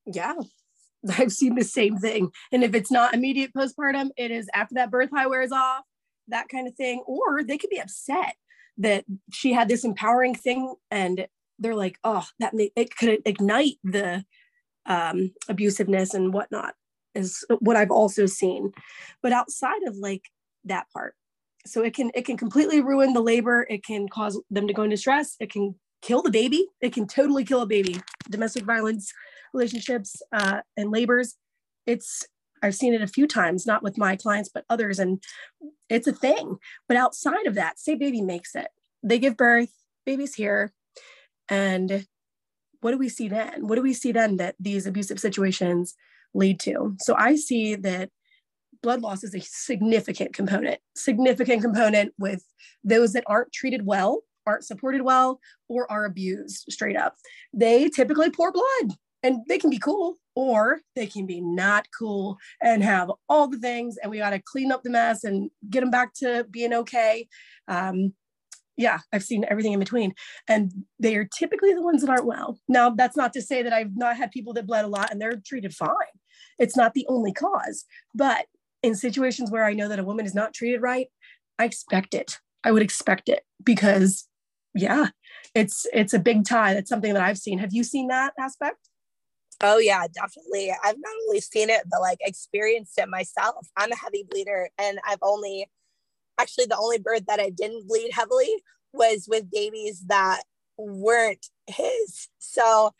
Yeah, 0.06 0.34
I've 1.18 1.32
seen 1.32 1.56
the 1.56 1.64
same 1.64 1.98
thing. 1.98 2.30
And 2.52 2.62
if 2.62 2.74
it's 2.74 2.90
not 2.90 3.14
immediate 3.14 3.52
postpartum, 3.52 4.10
it 4.16 4.30
is 4.30 4.48
after 4.54 4.76
that 4.76 4.90
birth 4.90 5.10
high 5.12 5.26
wears 5.26 5.52
off, 5.52 5.84
that 6.28 6.48
kind 6.48 6.68
of 6.68 6.74
thing. 6.74 7.02
Or 7.06 7.42
they 7.42 7.58
could 7.58 7.70
be 7.70 7.80
upset 7.80 8.36
that 8.78 9.04
she 9.32 9.52
had 9.52 9.68
this 9.68 9.84
empowering 9.84 10.34
thing 10.34 10.74
and 10.90 11.26
they're 11.58 11.74
like, 11.74 11.98
oh, 12.04 12.26
that 12.40 12.54
may, 12.54 12.70
it 12.76 12.96
could 12.96 13.20
ignite 13.24 13.76
the 13.84 14.24
um, 14.86 15.32
abusiveness 15.48 16.14
and 16.14 16.32
whatnot, 16.32 16.74
is 17.14 17.44
what 17.60 17.76
I've 17.76 17.90
also 17.90 18.26
seen. 18.26 18.72
But 19.22 19.32
outside 19.32 19.82
of 19.86 19.96
like 19.96 20.22
that 20.64 20.86
part, 20.92 21.14
so 21.66 21.82
it 21.82 21.94
can 21.94 22.10
it 22.14 22.26
can 22.26 22.36
completely 22.36 22.82
ruin 22.82 23.14
the 23.14 23.22
labor. 23.22 23.66
It 23.70 23.84
can 23.84 24.08
cause 24.08 24.38
them 24.50 24.66
to 24.66 24.74
go 24.74 24.82
into 24.82 24.98
stress. 24.98 25.36
It 25.40 25.50
can 25.50 25.74
kill 26.02 26.20
the 26.20 26.30
baby. 26.30 26.66
It 26.82 26.92
can 26.92 27.06
totally 27.06 27.44
kill 27.44 27.62
a 27.62 27.66
baby. 27.66 28.00
Domestic 28.28 28.64
violence 28.64 29.12
relationships 29.54 30.20
uh, 30.32 30.60
and 30.76 30.90
labors 30.90 31.36
it's 31.86 32.26
i've 32.64 32.74
seen 32.74 32.94
it 32.94 33.02
a 33.02 33.06
few 33.06 33.26
times 33.26 33.66
not 33.66 33.82
with 33.82 33.98
my 33.98 34.16
clients 34.16 34.50
but 34.52 34.64
others 34.68 34.98
and 34.98 35.22
it's 35.88 36.06
a 36.06 36.12
thing. 36.12 36.56
But 36.88 36.96
outside 36.96 37.46
of 37.46 37.54
that 37.54 37.78
say 37.78 37.94
baby 37.94 38.20
makes 38.20 38.54
it. 38.54 38.68
They 39.02 39.18
give 39.18 39.36
birth 39.36 39.72
baby's 40.06 40.34
here 40.34 40.72
and 41.48 42.06
what 42.80 42.90
do 42.90 42.98
we 42.98 43.08
see 43.08 43.28
then? 43.28 43.66
What 43.66 43.76
do 43.76 43.82
we 43.82 43.94
see 43.94 44.12
then 44.12 44.36
that 44.36 44.56
these 44.60 44.86
abusive 44.86 45.18
situations 45.18 45.94
lead 46.34 46.60
to? 46.60 46.96
So 47.00 47.14
i 47.16 47.36
see 47.36 47.74
that 47.76 48.10
blood 48.82 49.00
loss 49.00 49.24
is 49.24 49.34
a 49.34 49.40
significant 49.40 50.34
component, 50.34 50.80
significant 50.94 51.62
component 51.62 52.12
with 52.18 52.44
those 52.82 53.14
that 53.14 53.24
aren't 53.26 53.52
treated 53.52 53.86
well, 53.86 54.22
aren't 54.46 54.64
supported 54.64 55.00
well, 55.02 55.40
or 55.68 55.90
are 55.90 56.04
abused 56.04 56.66
straight 56.70 56.96
up. 56.96 57.14
They 57.54 57.88
typically 57.88 58.30
pour 58.30 58.52
blood 58.52 58.96
and 59.22 59.38
they 59.48 59.56
can 59.56 59.70
be 59.70 59.78
cool 59.78 60.16
or 60.34 60.80
they 60.96 61.06
can 61.06 61.26
be 61.26 61.40
not 61.40 61.86
cool 61.96 62.36
and 62.62 62.82
have 62.82 63.10
all 63.28 63.48
the 63.48 63.58
things 63.58 63.96
and 64.02 64.10
we 64.10 64.18
got 64.18 64.30
to 64.30 64.42
clean 64.44 64.72
up 64.72 64.82
the 64.82 64.90
mess 64.90 65.24
and 65.24 65.50
get 65.70 65.80
them 65.80 65.90
back 65.90 66.12
to 66.14 66.46
being 66.50 66.72
okay 66.72 67.26
um, 67.68 68.12
yeah 68.76 68.98
i've 69.12 69.22
seen 69.22 69.44
everything 69.48 69.72
in 69.72 69.78
between 69.78 70.12
and 70.48 70.72
they 70.98 71.14
are 71.14 71.28
typically 71.38 71.72
the 71.72 71.82
ones 71.82 72.00
that 72.00 72.10
aren't 72.10 72.26
well 72.26 72.58
now 72.68 72.90
that's 72.90 73.16
not 73.16 73.32
to 73.32 73.40
say 73.40 73.62
that 73.62 73.72
i've 73.72 73.96
not 73.96 74.16
had 74.16 74.32
people 74.32 74.52
that 74.52 74.66
bled 74.66 74.84
a 74.84 74.88
lot 74.88 75.12
and 75.12 75.20
they're 75.20 75.40
treated 75.46 75.72
fine 75.72 75.90
it's 76.58 76.76
not 76.76 76.94
the 76.94 77.06
only 77.08 77.32
cause 77.32 77.84
but 78.14 78.46
in 78.84 78.94
situations 78.94 79.50
where 79.50 79.64
I 79.64 79.72
know 79.72 79.88
that 79.88 79.98
a 79.98 80.04
woman 80.04 80.26
is 80.26 80.34
not 80.34 80.52
treated 80.52 80.82
right, 80.82 81.08
I 81.58 81.64
expect 81.64 82.12
it. 82.12 82.38
I 82.62 82.70
would 82.70 82.82
expect 82.82 83.30
it 83.30 83.42
because 83.64 84.28
yeah, 84.74 85.08
it's 85.54 85.86
it's 85.92 86.12
a 86.12 86.18
big 86.18 86.44
tie. 86.44 86.74
That's 86.74 86.90
something 86.90 87.14
that 87.14 87.22
I've 87.22 87.38
seen. 87.38 87.58
Have 87.58 87.72
you 87.72 87.82
seen 87.82 88.08
that 88.08 88.34
aspect? 88.38 88.90
Oh 89.62 89.78
yeah, 89.78 90.06
definitely. 90.12 90.72
I've 90.84 90.98
not 90.98 91.14
only 91.26 91.40
seen 91.40 91.70
it, 91.70 91.82
but 91.90 92.00
like 92.00 92.18
experienced 92.22 92.98
it 92.98 93.08
myself. 93.08 93.68
I'm 93.76 93.92
a 93.92 93.96
heavy 93.96 94.24
bleeder 94.28 94.70
and 94.78 94.98
I've 95.08 95.18
only 95.22 95.68
actually 96.40 96.66
the 96.66 96.78
only 96.78 96.98
birth 96.98 97.24
that 97.28 97.40
I 97.40 97.50
didn't 97.50 97.88
bleed 97.88 98.10
heavily 98.12 98.50
was 98.92 99.26
with 99.28 99.50
babies 99.50 100.04
that 100.08 100.42
weren't 100.78 101.46
his. 101.68 102.28
So 102.40 102.92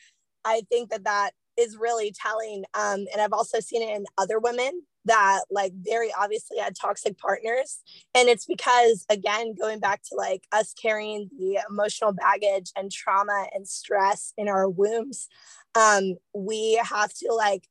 I 0.44 0.62
think 0.70 0.90
that 0.90 1.04
that 1.04 1.32
is 1.58 1.76
really 1.78 2.12
telling. 2.12 2.64
Um, 2.74 3.06
and 3.12 3.20
I've 3.20 3.32
also 3.34 3.60
seen 3.60 3.82
it 3.82 3.96
in 3.96 4.06
other 4.18 4.40
women 4.40 4.82
that 5.06 5.42
like 5.50 5.72
very 5.74 6.10
obviously 6.18 6.58
had 6.58 6.74
toxic 6.74 7.18
partners. 7.18 7.82
And 8.14 8.28
it's 8.28 8.46
because 8.46 9.04
again 9.10 9.54
going 9.58 9.80
back 9.80 10.02
to 10.04 10.16
like 10.16 10.44
us 10.52 10.74
carrying 10.74 11.30
the 11.38 11.58
emotional 11.68 12.12
baggage 12.12 12.72
and 12.76 12.90
trauma 12.90 13.46
and 13.54 13.68
stress 13.68 14.32
in 14.36 14.48
our 14.48 14.68
wombs 14.68 15.28
um 15.76 16.14
we 16.34 16.80
have 16.82 17.12
to 17.14 17.32
like 17.32 17.68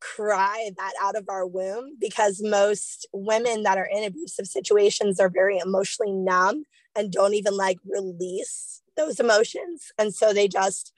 cry 0.00 0.70
that 0.76 0.92
out 1.00 1.16
of 1.16 1.28
our 1.28 1.46
womb 1.46 1.96
because 2.00 2.42
most 2.42 3.06
women 3.12 3.62
that 3.62 3.78
are 3.78 3.88
in 3.90 4.02
abusive 4.04 4.46
situations 4.46 5.20
are 5.20 5.28
very 5.28 5.58
emotionally 5.58 6.12
numb 6.12 6.64
and 6.96 7.12
don't 7.12 7.34
even 7.34 7.56
like 7.56 7.78
release 7.84 8.82
those 8.96 9.20
emotions. 9.20 9.92
And 9.98 10.12
so 10.12 10.32
they 10.32 10.48
just 10.48 10.92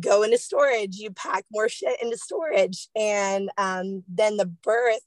go 0.00 0.22
into 0.22 0.38
storage. 0.38 0.96
You 0.96 1.10
pack 1.10 1.44
more 1.52 1.68
shit 1.68 2.02
into 2.02 2.16
storage. 2.16 2.88
And 2.96 3.50
um, 3.58 4.02
then 4.08 4.38
the 4.38 4.46
birth 4.46 5.04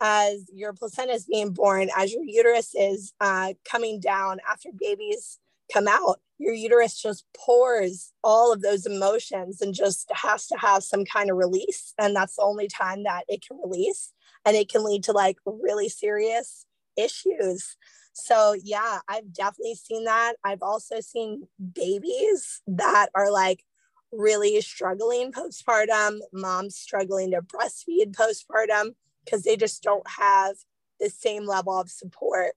as 0.00 0.50
your 0.52 0.72
placenta 0.72 1.12
is 1.12 1.26
being 1.26 1.50
born, 1.50 1.88
as 1.96 2.12
your 2.12 2.24
uterus 2.24 2.74
is 2.74 3.12
uh, 3.20 3.54
coming 3.64 4.00
down 4.00 4.38
after 4.48 4.70
babies 4.78 5.38
come 5.72 5.88
out, 5.88 6.20
your 6.38 6.52
uterus 6.52 7.00
just 7.00 7.24
pours 7.36 8.12
all 8.22 8.52
of 8.52 8.62
those 8.62 8.86
emotions 8.86 9.60
and 9.60 9.74
just 9.74 10.10
has 10.12 10.46
to 10.48 10.56
have 10.56 10.82
some 10.82 11.04
kind 11.04 11.30
of 11.30 11.36
release. 11.36 11.94
And 11.98 12.14
that's 12.14 12.36
the 12.36 12.42
only 12.42 12.68
time 12.68 13.04
that 13.04 13.24
it 13.28 13.44
can 13.46 13.58
release. 13.62 14.12
And 14.44 14.56
it 14.56 14.68
can 14.68 14.84
lead 14.84 15.04
to 15.04 15.12
like 15.12 15.38
really 15.44 15.88
serious 15.88 16.66
issues. 16.96 17.76
So, 18.12 18.54
yeah, 18.62 19.00
I've 19.08 19.32
definitely 19.32 19.74
seen 19.74 20.04
that. 20.04 20.34
I've 20.44 20.62
also 20.62 21.00
seen 21.00 21.48
babies 21.74 22.62
that 22.66 23.08
are 23.14 23.30
like 23.30 23.64
really 24.12 24.60
struggling 24.60 25.32
postpartum, 25.32 26.20
moms 26.32 26.76
struggling 26.76 27.32
to 27.32 27.42
breastfeed 27.42 28.12
postpartum 28.12 28.94
because 29.26 29.42
they 29.42 29.56
just 29.56 29.82
don't 29.82 30.06
have 30.08 30.56
the 31.00 31.10
same 31.10 31.46
level 31.46 31.78
of 31.78 31.90
support. 31.90 32.52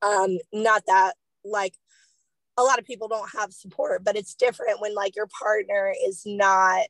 Um, 0.00 0.38
not 0.52 0.84
that 0.86 1.14
like 1.44 1.74
a 2.56 2.62
lot 2.62 2.78
of 2.78 2.86
people 2.86 3.08
don't 3.08 3.30
have 3.36 3.52
support, 3.52 4.04
but 4.04 4.16
it's 4.16 4.34
different 4.34 4.80
when 4.80 4.94
like 4.94 5.16
your 5.16 5.28
partner 5.42 5.92
is 6.06 6.22
not 6.24 6.86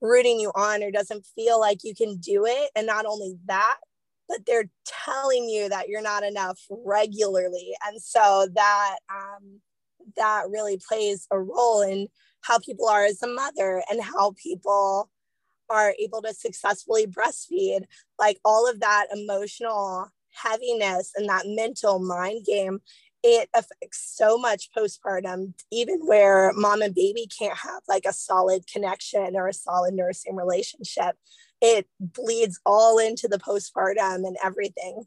rooting 0.00 0.40
you 0.40 0.50
on 0.54 0.82
or 0.82 0.90
doesn't 0.90 1.26
feel 1.34 1.60
like 1.60 1.84
you 1.84 1.94
can 1.94 2.16
do 2.16 2.46
it. 2.46 2.70
And 2.74 2.86
not 2.86 3.06
only 3.06 3.36
that, 3.46 3.78
but 4.28 4.40
they're 4.46 4.70
telling 4.84 5.48
you 5.48 5.68
that 5.68 5.88
you're 5.88 6.02
not 6.02 6.22
enough 6.22 6.60
regularly. 6.70 7.72
And 7.86 8.00
so 8.00 8.48
that 8.54 8.96
um, 9.10 9.60
that 10.16 10.44
really 10.50 10.78
plays 10.86 11.26
a 11.30 11.38
role 11.38 11.82
in 11.82 12.08
how 12.42 12.58
people 12.58 12.88
are 12.88 13.04
as 13.04 13.22
a 13.22 13.26
mother 13.26 13.82
and 13.90 14.02
how 14.02 14.34
people 14.40 15.10
are 15.70 15.94
able 15.98 16.22
to 16.22 16.34
successfully 16.34 17.06
breastfeed, 17.06 17.84
like 18.18 18.38
all 18.44 18.68
of 18.68 18.80
that 18.80 19.06
emotional 19.12 20.08
heaviness 20.30 21.12
and 21.16 21.28
that 21.28 21.42
mental 21.46 21.98
mind 21.98 22.44
game, 22.44 22.80
it 23.22 23.48
affects 23.54 24.14
so 24.16 24.38
much 24.38 24.70
postpartum, 24.76 25.54
even 25.72 26.00
where 26.00 26.52
mom 26.54 26.82
and 26.82 26.94
baby 26.94 27.26
can't 27.26 27.58
have 27.58 27.82
like 27.88 28.04
a 28.06 28.12
solid 28.12 28.66
connection 28.66 29.34
or 29.34 29.48
a 29.48 29.52
solid 29.52 29.94
nursing 29.94 30.36
relationship. 30.36 31.16
It 31.60 31.88
bleeds 31.98 32.60
all 32.64 32.98
into 32.98 33.26
the 33.26 33.38
postpartum 33.38 34.26
and 34.26 34.36
everything. 34.42 35.04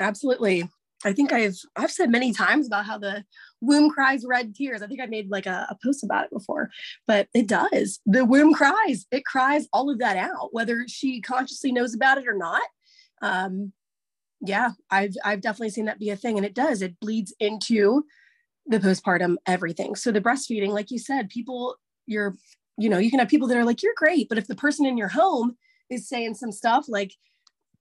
Absolutely. 0.00 0.68
I 1.04 1.12
think 1.12 1.32
I've 1.32 1.56
I've 1.76 1.90
said 1.90 2.10
many 2.10 2.32
times 2.32 2.66
about 2.66 2.86
how 2.86 2.98
the 2.98 3.24
womb 3.60 3.90
cries 3.90 4.24
red 4.26 4.54
tears. 4.54 4.82
I 4.82 4.86
think 4.86 5.00
I 5.00 5.06
made 5.06 5.30
like 5.30 5.46
a, 5.46 5.66
a, 5.70 5.76
post 5.82 6.04
about 6.04 6.24
it 6.24 6.30
before, 6.30 6.70
but 7.06 7.28
it 7.34 7.46
does. 7.46 8.00
The 8.06 8.24
womb 8.24 8.54
cries. 8.54 9.06
It 9.10 9.24
cries 9.24 9.66
all 9.72 9.90
of 9.90 9.98
that 9.98 10.16
out, 10.16 10.52
whether 10.52 10.84
she 10.88 11.20
consciously 11.20 11.72
knows 11.72 11.94
about 11.94 12.18
it 12.18 12.26
or 12.26 12.34
not. 12.34 12.62
Um, 13.22 13.72
yeah, 14.40 14.70
I've 14.90 15.14
I've 15.24 15.40
definitely 15.40 15.70
seen 15.70 15.86
that 15.86 15.98
be 15.98 16.10
a 16.10 16.16
thing, 16.16 16.36
and 16.36 16.46
it 16.46 16.54
does. 16.54 16.82
It 16.82 17.00
bleeds 17.00 17.34
into 17.40 18.04
the 18.66 18.78
postpartum 18.78 19.36
everything. 19.46 19.94
So 19.94 20.10
the 20.10 20.20
breastfeeding, 20.20 20.70
like 20.70 20.90
you 20.90 20.98
said, 20.98 21.28
people, 21.28 21.76
you're, 22.06 22.34
you 22.78 22.88
know, 22.88 22.98
you 22.98 23.10
can 23.10 23.18
have 23.18 23.28
people 23.28 23.48
that 23.48 23.58
are 23.58 23.64
like, 23.64 23.82
you're 23.82 23.94
great. 23.96 24.28
But 24.28 24.38
if 24.38 24.46
the 24.46 24.54
person 24.54 24.86
in 24.86 24.96
your 24.96 25.08
home 25.08 25.56
is 25.90 26.08
saying 26.08 26.34
some 26.34 26.52
stuff 26.52 26.86
like, 26.88 27.12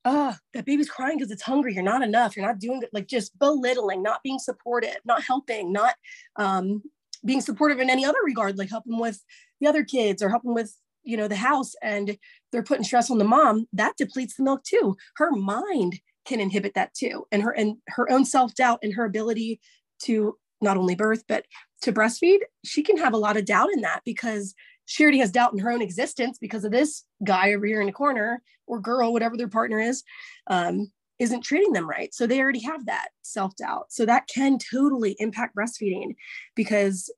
oh, 0.05 0.35
that 0.53 0.65
baby's 0.65 0.89
crying 0.89 1.17
because 1.17 1.31
it's 1.31 1.43
hungry, 1.43 1.73
you're 1.73 1.83
not 1.83 2.01
enough, 2.01 2.35
you're 2.35 2.45
not 2.45 2.59
doing 2.59 2.81
it, 2.81 2.89
like 2.93 3.07
just 3.07 3.37
belittling, 3.39 4.03
not 4.03 4.21
being 4.23 4.39
supportive, 4.39 4.97
not 5.05 5.23
helping, 5.23 5.71
not 5.71 5.95
um, 6.35 6.81
being 7.25 7.41
supportive 7.41 7.79
in 7.79 7.89
any 7.89 8.05
other 8.05 8.19
regard, 8.23 8.57
like 8.57 8.69
helping 8.69 8.99
with 8.99 9.23
the 9.61 9.67
other 9.67 9.83
kids 9.83 10.21
or 10.21 10.29
helping 10.29 10.53
with, 10.53 10.73
you 11.03 11.15
know, 11.15 11.27
the 11.27 11.35
house 11.35 11.73
and 11.81 12.17
they're 12.51 12.63
putting 12.63 12.83
stress 12.83 13.09
on 13.09 13.17
the 13.17 13.23
mom, 13.23 13.67
that 13.73 13.95
depletes 13.97 14.35
the 14.35 14.43
milk 14.43 14.63
too. 14.63 14.95
Her 15.15 15.31
mind 15.31 15.99
can 16.25 16.39
inhibit 16.39 16.73
that 16.75 16.93
too. 16.93 17.25
And 17.31 17.41
her 17.41 17.51
and 17.51 17.77
her 17.89 18.09
own 18.11 18.25
self-doubt 18.25 18.79
and 18.83 18.93
her 18.93 19.05
ability 19.05 19.59
to 20.03 20.37
not 20.61 20.77
only 20.77 20.95
birth, 20.95 21.23
but 21.27 21.45
to 21.81 21.91
breastfeed, 21.91 22.39
she 22.63 22.83
can 22.83 22.97
have 22.97 23.13
a 23.13 23.17
lot 23.17 23.37
of 23.37 23.45
doubt 23.45 23.69
in 23.73 23.81
that 23.81 24.01
because 24.05 24.53
she 24.85 25.03
already 25.03 25.19
has 25.19 25.31
doubt 25.31 25.53
in 25.53 25.59
her 25.59 25.71
own 25.71 25.81
existence 25.81 26.37
because 26.39 26.63
of 26.63 26.71
this 26.71 27.03
guy 27.23 27.53
over 27.53 27.65
here 27.65 27.81
in 27.81 27.87
the 27.87 27.93
corner 27.93 28.41
or 28.73 28.79
girl, 28.79 29.13
whatever 29.13 29.37
their 29.37 29.47
partner 29.47 29.79
is, 29.79 30.03
um, 30.47 30.91
isn't 31.19 31.43
treating 31.43 31.73
them 31.73 31.87
right. 31.87 32.13
So 32.13 32.25
they 32.25 32.41
already 32.41 32.63
have 32.63 32.87
that 32.87 33.09
self 33.21 33.55
doubt. 33.55 33.91
So 33.91 34.05
that 34.05 34.27
can 34.27 34.57
totally 34.57 35.15
impact 35.19 35.55
breastfeeding 35.55 36.15
because, 36.55 37.13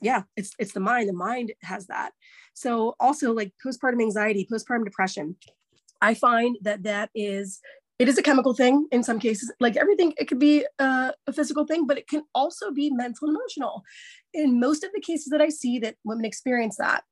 yeah, 0.00 0.22
it's 0.36 0.52
it's 0.58 0.72
the 0.72 0.80
mind. 0.80 1.08
The 1.08 1.14
mind 1.14 1.52
has 1.62 1.86
that. 1.86 2.12
So 2.54 2.96
also 2.98 3.32
like 3.32 3.52
postpartum 3.64 4.02
anxiety, 4.02 4.48
postpartum 4.50 4.84
depression. 4.84 5.36
I 6.00 6.14
find 6.14 6.56
that 6.62 6.82
that 6.84 7.10
is 7.14 7.60
it 7.98 8.08
is 8.08 8.18
a 8.18 8.22
chemical 8.22 8.52
thing 8.52 8.88
in 8.90 9.04
some 9.04 9.20
cases 9.20 9.52
like 9.60 9.76
everything 9.76 10.12
it 10.16 10.24
could 10.26 10.40
be 10.40 10.66
a 10.80 11.12
physical 11.32 11.64
thing 11.64 11.86
but 11.86 11.98
it 11.98 12.08
can 12.08 12.22
also 12.34 12.72
be 12.72 12.90
mental 12.90 13.28
and 13.28 13.36
emotional 13.36 13.84
in 14.34 14.58
most 14.58 14.82
of 14.82 14.90
the 14.92 15.00
cases 15.00 15.26
that 15.26 15.40
i 15.40 15.48
see 15.48 15.78
that 15.78 15.94
women 16.02 16.24
experience 16.24 16.76
that 16.78 17.04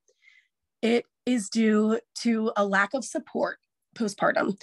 it 0.82 1.04
is 1.26 1.48
due 1.48 1.98
to 2.22 2.52
a 2.56 2.64
lack 2.64 2.94
of 2.94 3.04
support 3.04 3.58
postpartum 3.96 4.58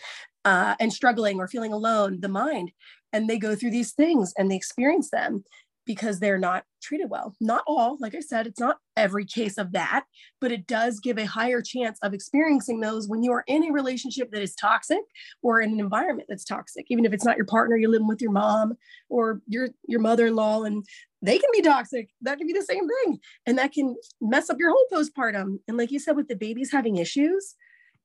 uh, 0.46 0.76
and 0.80 0.92
struggling 0.92 1.40
or 1.40 1.48
feeling 1.48 1.74
alone 1.74 2.20
the 2.22 2.30
mind 2.30 2.72
and 3.14 3.30
they 3.30 3.38
go 3.38 3.56
through 3.56 3.72
these 3.72 3.94
things 3.94 4.34
and 4.38 4.50
they 4.50 4.56
experience 4.56 5.10
them 5.10 5.44
because 5.88 6.20
they're 6.20 6.38
not 6.38 6.66
treated 6.84 7.10
well. 7.10 7.34
Not 7.42 7.64
all, 7.66 7.98
like 8.00 8.14
I 8.14 8.20
said, 8.20 8.46
it's 8.46 8.60
not 8.60 8.78
every 8.96 9.26
case 9.26 9.58
of 9.58 9.72
that, 9.72 10.04
but 10.40 10.52
it 10.52 10.68
does 10.68 11.00
give 11.00 11.18
a 11.18 11.26
higher 11.26 11.62
chance 11.62 11.98
of 12.04 12.14
experiencing 12.14 12.82
those 12.82 13.08
when 13.08 13.24
you 13.24 13.32
are 13.32 13.44
in 13.48 13.64
a 13.64 13.72
relationship 13.72 14.30
that 14.32 14.42
is 14.44 14.54
toxic 14.54 15.02
or 15.42 15.62
in 15.62 15.72
an 15.72 15.80
environment 15.80 16.28
that's 16.30 16.44
toxic. 16.44 16.86
Even 16.90 17.06
if 17.06 17.14
it's 17.14 17.26
not 17.26 17.38
your 17.38 17.46
partner, 17.46 17.78
you're 17.78 17.90
living 17.90 18.08
with 18.08 18.22
your 18.22 18.32
mom 18.32 18.74
or 19.10 19.42
your 19.48 19.70
your 19.88 20.02
mother-in-law 20.02 20.64
and 20.64 20.86
they 21.24 21.40
can 21.40 21.50
be 21.52 21.62
toxic. 21.62 22.10
That 22.22 22.38
can 22.38 22.46
be 22.46 22.54
the 22.54 22.62
same 22.62 22.88
thing. 22.88 23.20
And 23.48 23.58
that 23.58 23.72
can 23.72 23.96
mess 24.22 24.52
up 24.52 24.58
your 24.60 24.72
whole 24.72 24.86
postpartum. 24.94 25.58
And 25.68 25.78
like 25.78 25.90
you 25.90 26.00
said 26.00 26.16
with 26.16 26.28
the 26.28 26.36
babies 26.36 26.72
having 26.72 26.98
issues, 26.98 27.56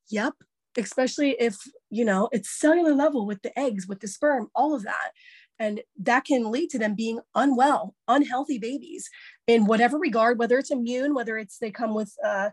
yep, 0.09 0.33
especially 0.79 1.37
if, 1.39 1.57
you 1.91 2.05
know, 2.05 2.29
it's 2.33 2.49
cellular 2.49 2.95
level 2.95 3.27
with 3.27 3.43
the 3.43 3.57
eggs, 3.59 3.87
with 3.87 4.01
the 4.01 4.09
sperm, 4.09 4.49
all 4.55 4.75
of 4.75 4.85
that 4.85 5.11
and 5.63 5.81
that 5.99 6.25
can 6.25 6.51
lead 6.51 6.69
to 6.71 6.79
them 6.79 6.95
being 6.95 7.21
unwell 7.35 7.95
unhealthy 8.09 8.59
babies 8.59 9.09
in 9.47 9.67
whatever 9.67 9.99
regard 9.99 10.39
whether 10.39 10.59
it's 10.59 10.71
immune 10.71 11.15
whether 11.15 11.39
it's 11.39 11.59
they 11.59 11.71
come 11.71 11.95
with 11.95 12.13
uh, 12.25 12.51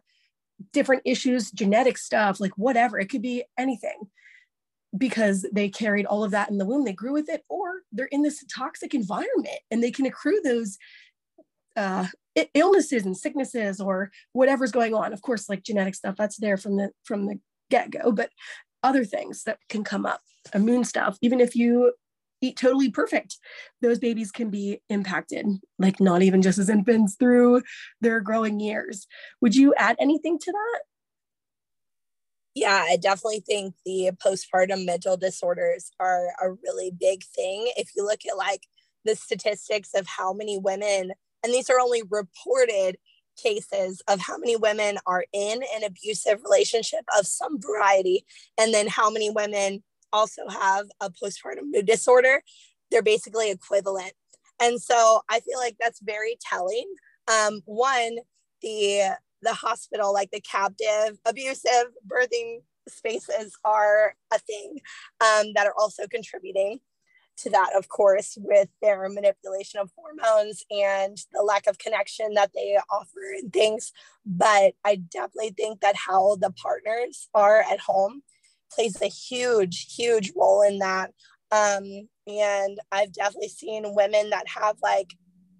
different 0.71 1.01
issues 1.05 1.51
genetic 1.51 1.97
stuff 1.97 2.39
like 2.39 2.51
whatever 2.57 2.99
it 2.99 3.09
could 3.09 3.21
be 3.21 3.43
anything 3.57 3.99
because 4.97 5.45
they 5.53 5.69
carried 5.69 6.05
all 6.05 6.23
of 6.23 6.31
that 6.31 6.49
in 6.49 6.57
the 6.57 6.65
womb 6.65 6.85
they 6.85 6.93
grew 6.93 7.13
with 7.13 7.29
it 7.29 7.43
or 7.49 7.81
they're 7.91 8.05
in 8.07 8.21
this 8.21 8.43
toxic 8.53 8.93
environment 8.93 9.59
and 9.71 9.83
they 9.83 9.91
can 9.91 10.05
accrue 10.05 10.39
those 10.41 10.77
uh, 11.75 12.05
illnesses 12.53 13.05
and 13.05 13.17
sicknesses 13.17 13.79
or 13.79 14.11
whatever's 14.33 14.71
going 14.71 14.93
on. 14.93 15.13
Of 15.13 15.21
course 15.21 15.49
like 15.49 15.63
genetic 15.63 15.95
stuff 15.95 16.15
that's 16.17 16.37
there 16.37 16.57
from 16.57 16.77
the 16.77 16.91
from 17.03 17.25
the 17.25 17.39
get-go 17.69 18.11
but 18.11 18.31
other 18.81 19.05
things 19.05 19.43
that 19.43 19.59
can 19.69 19.83
come 19.83 20.05
up 20.05 20.21
immune 20.55 20.83
stuff 20.83 21.17
even 21.21 21.39
if 21.39 21.55
you 21.55 21.93
eat 22.41 22.57
totally 22.57 22.89
perfect, 22.89 23.37
those 23.81 23.99
babies 23.99 24.31
can 24.31 24.49
be 24.49 24.81
impacted, 24.89 25.45
like 25.77 25.99
not 25.99 26.21
even 26.21 26.41
just 26.41 26.57
as 26.57 26.69
infants 26.69 27.15
through 27.15 27.61
their 28.01 28.21
growing 28.21 28.59
years. 28.59 29.07
Would 29.41 29.55
you 29.55 29.73
add 29.75 29.97
anything 29.99 30.39
to 30.39 30.51
that? 30.51 30.79
Yeah, 32.55 32.83
I 32.87 32.97
definitely 32.97 33.41
think 33.41 33.75
the 33.85 34.11
postpartum 34.25 34.85
mental 34.85 35.15
disorders 35.17 35.91
are 35.99 36.27
a 36.41 36.51
really 36.51 36.91
big 36.91 37.23
thing. 37.23 37.71
If 37.77 37.89
you 37.95 38.03
look 38.03 38.21
at 38.29 38.37
like 38.37 38.63
the 39.05 39.15
statistics 39.15 39.91
of 39.95 40.07
how 40.07 40.33
many 40.33 40.57
women, 40.57 41.11
and 41.43 41.53
these 41.53 41.69
are 41.69 41.79
only 41.79 42.01
reported 42.09 42.97
cases 43.41 44.01
of 44.09 44.19
how 44.19 44.37
many 44.37 44.57
women 44.57 44.97
are 45.05 45.25
in 45.31 45.61
an 45.73 45.83
abusive 45.85 46.41
relationship 46.43 47.05
of 47.17 47.27
some 47.27 47.61
variety, 47.61 48.25
and 48.59 48.73
then 48.73 48.87
how 48.87 49.09
many 49.09 49.29
women 49.29 49.83
also 50.11 50.47
have 50.49 50.87
a 51.01 51.09
postpartum 51.09 51.71
mood 51.71 51.85
disorder, 51.85 52.41
they're 52.91 53.01
basically 53.01 53.51
equivalent. 53.51 54.13
And 54.61 54.81
so 54.81 55.21
I 55.29 55.39
feel 55.39 55.57
like 55.57 55.77
that's 55.79 56.01
very 56.01 56.37
telling. 56.41 56.85
Um, 57.27 57.61
one, 57.65 58.17
the 58.61 59.15
the 59.41 59.53
hospital, 59.53 60.13
like 60.13 60.31
the 60.31 60.41
captive, 60.41 61.17
abusive 61.25 61.93
birthing 62.05 62.59
spaces 62.89 63.53
are 63.63 64.15
a 64.33 64.39
thing 64.39 64.79
um, 65.21 65.53
that 65.55 65.65
are 65.65 65.75
also 65.77 66.07
contributing 66.07 66.79
to 67.37 67.49
that, 67.49 67.69
of 67.77 67.87
course, 67.87 68.37
with 68.41 68.67
their 68.81 69.07
manipulation 69.07 69.79
of 69.79 69.91
hormones 69.95 70.63
and 70.69 71.17
the 71.31 71.41
lack 71.41 71.67
of 71.67 71.77
connection 71.77 72.33
that 72.33 72.51
they 72.53 72.77
offer 72.91 73.33
and 73.37 73.53
things. 73.53 73.93
But 74.25 74.73
I 74.83 74.95
definitely 74.95 75.51
think 75.51 75.79
that 75.79 75.95
how 75.95 76.35
the 76.35 76.51
partners 76.51 77.29
are 77.33 77.61
at 77.61 77.79
home 77.79 78.23
plays 78.71 79.01
a 79.01 79.07
huge, 79.07 79.93
huge 79.95 80.31
role 80.35 80.61
in 80.61 80.79
that. 80.79 81.11
Um, 81.51 82.07
and 82.27 82.79
I've 82.91 83.13
definitely 83.13 83.49
seen 83.49 83.95
women 83.95 84.29
that 84.29 84.47
have 84.47 84.77
like, 84.83 85.13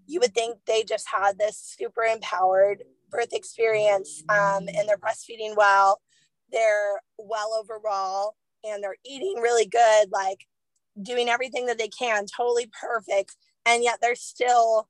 you 0.06 0.20
would 0.20 0.34
think 0.34 0.58
they 0.66 0.84
just 0.84 1.08
had 1.08 1.38
this 1.38 1.76
super 1.78 2.04
empowered 2.04 2.84
birth 3.10 3.34
experience 3.34 4.24
um, 4.30 4.68
and 4.68 4.88
they're 4.88 4.98
breastfeeding 4.98 5.56
well, 5.56 6.00
they're 6.52 7.00
well 7.18 7.54
overall, 7.60 8.36
and 8.64 8.84
they're 8.84 8.98
eating 9.06 9.38
really 9.42 9.66
good, 9.66 10.10
like 10.12 10.46
doing 11.02 11.30
everything 11.30 11.66
that 11.68 11.78
they 11.78 11.88
can, 11.88 12.26
totally 12.26 12.70
perfect. 12.80 13.36
And 13.66 13.84
yet 13.84 14.00
they're 14.02 14.16
still 14.16 14.88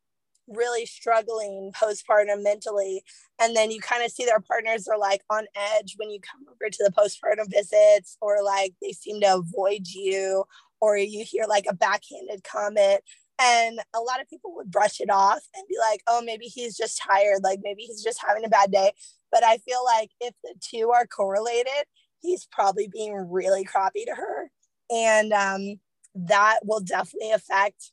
really 0.49 0.85
struggling 0.85 1.71
postpartum 1.75 2.43
mentally. 2.43 3.03
And 3.39 3.55
then 3.55 3.71
you 3.71 3.79
kind 3.79 4.03
of 4.03 4.11
see 4.11 4.25
their 4.25 4.39
partners 4.39 4.87
are 4.87 4.97
like 4.97 5.21
on 5.29 5.45
edge 5.55 5.95
when 5.97 6.09
you 6.09 6.19
come 6.19 6.45
over 6.49 6.69
to 6.69 6.83
the 6.83 6.91
postpartum 6.91 7.49
visits, 7.49 8.17
or 8.21 8.43
like 8.43 8.73
they 8.81 8.91
seem 8.91 9.21
to 9.21 9.35
avoid 9.35 9.87
you, 9.87 10.43
or 10.81 10.97
you 10.97 11.23
hear 11.25 11.45
like 11.47 11.65
a 11.69 11.75
backhanded 11.75 12.43
comment. 12.43 13.01
And 13.41 13.79
a 13.95 13.99
lot 13.99 14.21
of 14.21 14.29
people 14.29 14.53
would 14.55 14.69
brush 14.69 14.99
it 14.99 15.09
off 15.09 15.41
and 15.55 15.65
be 15.69 15.77
like, 15.79 16.01
oh, 16.07 16.21
maybe 16.21 16.45
he's 16.45 16.75
just 16.75 17.01
tired. 17.01 17.41
Like 17.41 17.59
maybe 17.63 17.83
he's 17.83 18.03
just 18.03 18.19
having 18.25 18.43
a 18.43 18.49
bad 18.49 18.71
day. 18.71 18.91
But 19.31 19.43
I 19.45 19.57
feel 19.57 19.83
like 19.85 20.09
if 20.19 20.33
the 20.43 20.55
two 20.59 20.91
are 20.91 21.07
correlated, 21.07 21.85
he's 22.19 22.45
probably 22.51 22.89
being 22.91 23.15
really 23.15 23.63
crappy 23.63 24.03
to 24.05 24.15
her. 24.15 24.51
And 24.91 25.31
um, 25.31 25.79
that 26.15 26.59
will 26.63 26.81
definitely 26.81 27.31
affect 27.31 27.91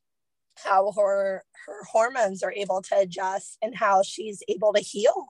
how 0.65 0.93
her 0.97 1.45
her 1.67 1.85
hormones 1.91 2.43
are 2.43 2.53
able 2.53 2.81
to 2.81 2.99
adjust 2.99 3.59
and 3.61 3.75
how 3.75 4.03
she's 4.03 4.43
able 4.49 4.73
to 4.73 4.81
heal. 4.81 5.27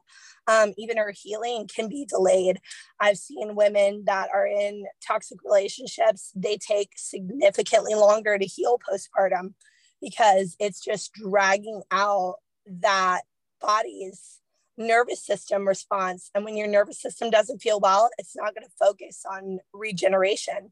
Um, 0.47 0.75
even 0.79 0.97
her 0.97 1.13
healing 1.15 1.69
can 1.75 1.89
be 1.89 2.05
delayed. 2.05 2.61
I've 3.01 3.19
seen 3.19 3.57
women 3.57 4.05
that 4.07 4.29
are 4.33 4.47
in 4.47 4.85
toxic 5.05 5.39
relationships, 5.45 6.31
they 6.37 6.57
take 6.57 6.91
significantly 6.97 7.95
longer 7.95 8.39
to 8.39 8.45
heal 8.45 8.79
postpartum 8.79 9.55
because 10.01 10.57
it's 10.61 10.81
just 10.81 11.13
dragging 11.15 11.83
out 11.91 12.37
that 12.67 13.23
body's 13.61 14.41
nervous 14.77 15.25
system 15.25 15.67
response. 15.67 16.31
And 16.35 16.45
when 16.45 16.57
your 16.57 16.69
nervous 16.69 17.01
system 17.01 17.31
doesn't 17.31 17.63
feel 17.63 17.81
well, 17.81 18.11
it's 18.19 18.37
not 18.37 18.55
going 18.55 18.67
to 18.67 18.73
focus 18.79 19.25
on 19.29 19.59
regeneration. 19.73 20.71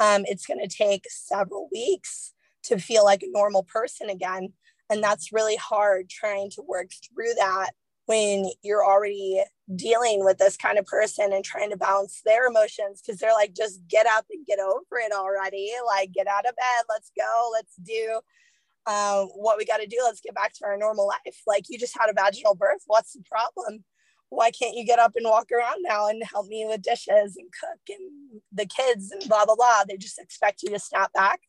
Um, 0.00 0.24
it's 0.26 0.44
going 0.44 0.60
to 0.60 0.68
take 0.68 1.04
several 1.08 1.68
weeks 1.72 2.33
to 2.64 2.78
feel 2.78 3.04
like 3.04 3.22
a 3.22 3.30
normal 3.30 3.62
person 3.62 4.10
again. 4.10 4.52
And 4.90 5.02
that's 5.02 5.32
really 5.32 5.56
hard 5.56 6.08
trying 6.08 6.50
to 6.50 6.62
work 6.62 6.90
through 6.90 7.34
that 7.38 7.70
when 8.06 8.50
you're 8.62 8.84
already 8.84 9.42
dealing 9.74 10.24
with 10.24 10.36
this 10.36 10.56
kind 10.56 10.78
of 10.78 10.84
person 10.84 11.32
and 11.32 11.44
trying 11.44 11.70
to 11.70 11.76
balance 11.76 12.20
their 12.24 12.46
emotions 12.46 13.00
because 13.00 13.18
they're 13.18 13.32
like, 13.32 13.54
just 13.54 13.80
get 13.88 14.06
up 14.06 14.26
and 14.30 14.46
get 14.46 14.58
over 14.58 14.98
it 14.98 15.12
already. 15.12 15.72
Like, 15.86 16.12
get 16.12 16.26
out 16.26 16.46
of 16.46 16.54
bed, 16.54 16.84
let's 16.88 17.10
go, 17.16 17.50
let's 17.52 17.74
do 17.76 18.20
um, 18.86 19.28
what 19.34 19.56
we 19.56 19.64
got 19.64 19.78
to 19.78 19.86
do. 19.86 19.96
Let's 20.04 20.20
get 20.20 20.34
back 20.34 20.52
to 20.54 20.66
our 20.66 20.76
normal 20.76 21.06
life. 21.06 21.40
Like, 21.46 21.64
you 21.68 21.78
just 21.78 21.98
had 21.98 22.10
a 22.10 22.12
vaginal 22.12 22.54
birth. 22.54 22.82
What's 22.86 23.14
the 23.14 23.22
problem? 23.22 23.84
Why 24.28 24.50
can't 24.50 24.76
you 24.76 24.84
get 24.84 24.98
up 24.98 25.12
and 25.16 25.24
walk 25.24 25.50
around 25.52 25.82
now 25.82 26.08
and 26.08 26.22
help 26.24 26.48
me 26.48 26.66
with 26.68 26.82
dishes 26.82 27.36
and 27.38 27.48
cook 27.58 27.80
and 27.88 28.40
the 28.52 28.66
kids 28.66 29.10
and 29.12 29.26
blah, 29.28 29.46
blah, 29.46 29.54
blah? 29.54 29.84
They 29.88 29.96
just 29.96 30.18
expect 30.18 30.62
you 30.62 30.70
to 30.70 30.78
snap 30.78 31.12
back 31.14 31.40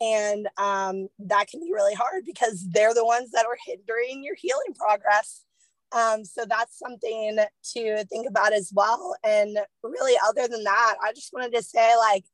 And 0.00 0.48
um, 0.58 1.08
that 1.20 1.48
can 1.48 1.60
be 1.60 1.72
really 1.72 1.94
hard 1.94 2.24
because 2.26 2.66
they're 2.68 2.94
the 2.94 3.04
ones 3.04 3.30
that 3.30 3.46
are 3.46 3.56
hindering 3.66 4.22
your 4.22 4.34
healing 4.34 4.74
progress. 4.74 5.44
Um, 5.92 6.24
so 6.24 6.44
that's 6.48 6.78
something 6.78 7.38
to 7.74 8.04
think 8.04 8.28
about 8.28 8.52
as 8.52 8.72
well. 8.74 9.16
And 9.24 9.58
really, 9.82 10.14
other 10.26 10.48
than 10.48 10.64
that, 10.64 10.96
I 11.02 11.12
just 11.12 11.32
wanted 11.32 11.54
to 11.54 11.62
say 11.62 11.96
like, 11.96 12.24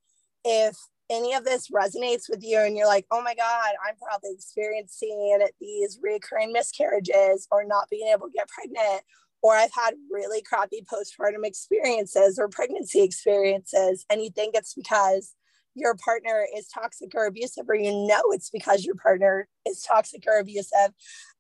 if 0.44 0.77
any 1.11 1.35
of 1.35 1.44
this 1.44 1.68
resonates 1.68 2.29
with 2.29 2.42
you 2.42 2.59
and 2.59 2.77
you're 2.77 2.87
like, 2.87 3.07
oh 3.11 3.22
my 3.22 3.35
God, 3.35 3.72
I'm 3.87 3.94
probably 3.96 4.31
experiencing 4.33 5.38
these 5.61 5.98
recurring 6.03 6.53
miscarriages 6.53 7.46
or 7.51 7.64
not 7.64 7.90
being 7.90 8.09
able 8.12 8.27
to 8.27 8.33
get 8.33 8.48
pregnant, 8.48 9.03
or 9.42 9.55
I've 9.55 9.75
had 9.75 9.94
really 10.11 10.40
crappy 10.40 10.85
postpartum 10.90 11.44
experiences 11.44 12.38
or 12.38 12.48
pregnancy 12.48 13.03
experiences, 13.03 14.07
and 14.09 14.22
you 14.22 14.31
think 14.31 14.55
it's 14.55 14.75
because 14.75 15.35
your 15.74 15.94
partner 15.96 16.46
is 16.56 16.68
toxic 16.68 17.12
or 17.14 17.26
abusive, 17.26 17.64
or 17.68 17.74
you 17.74 17.92
know 17.92 18.22
it's 18.30 18.50
because 18.50 18.85
your 18.85 18.94
partner 18.94 19.48
is 19.66 19.82
toxic 19.82 20.24
or 20.26 20.38
abusive, 20.38 20.92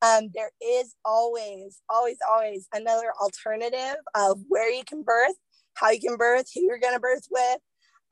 um, 0.02 0.30
there 0.34 0.50
is 0.62 0.94
always, 1.04 1.80
always, 1.88 2.18
always 2.30 2.68
another 2.74 3.12
alternative 3.20 3.96
of 4.14 4.40
where 4.48 4.70
you 4.70 4.84
can 4.84 5.02
birth, 5.02 5.34
how 5.74 5.90
you 5.90 6.00
can 6.00 6.16
birth, 6.16 6.48
who 6.54 6.62
you're 6.62 6.78
going 6.78 6.94
to 6.94 7.00
birth 7.00 7.26
with, 7.30 7.58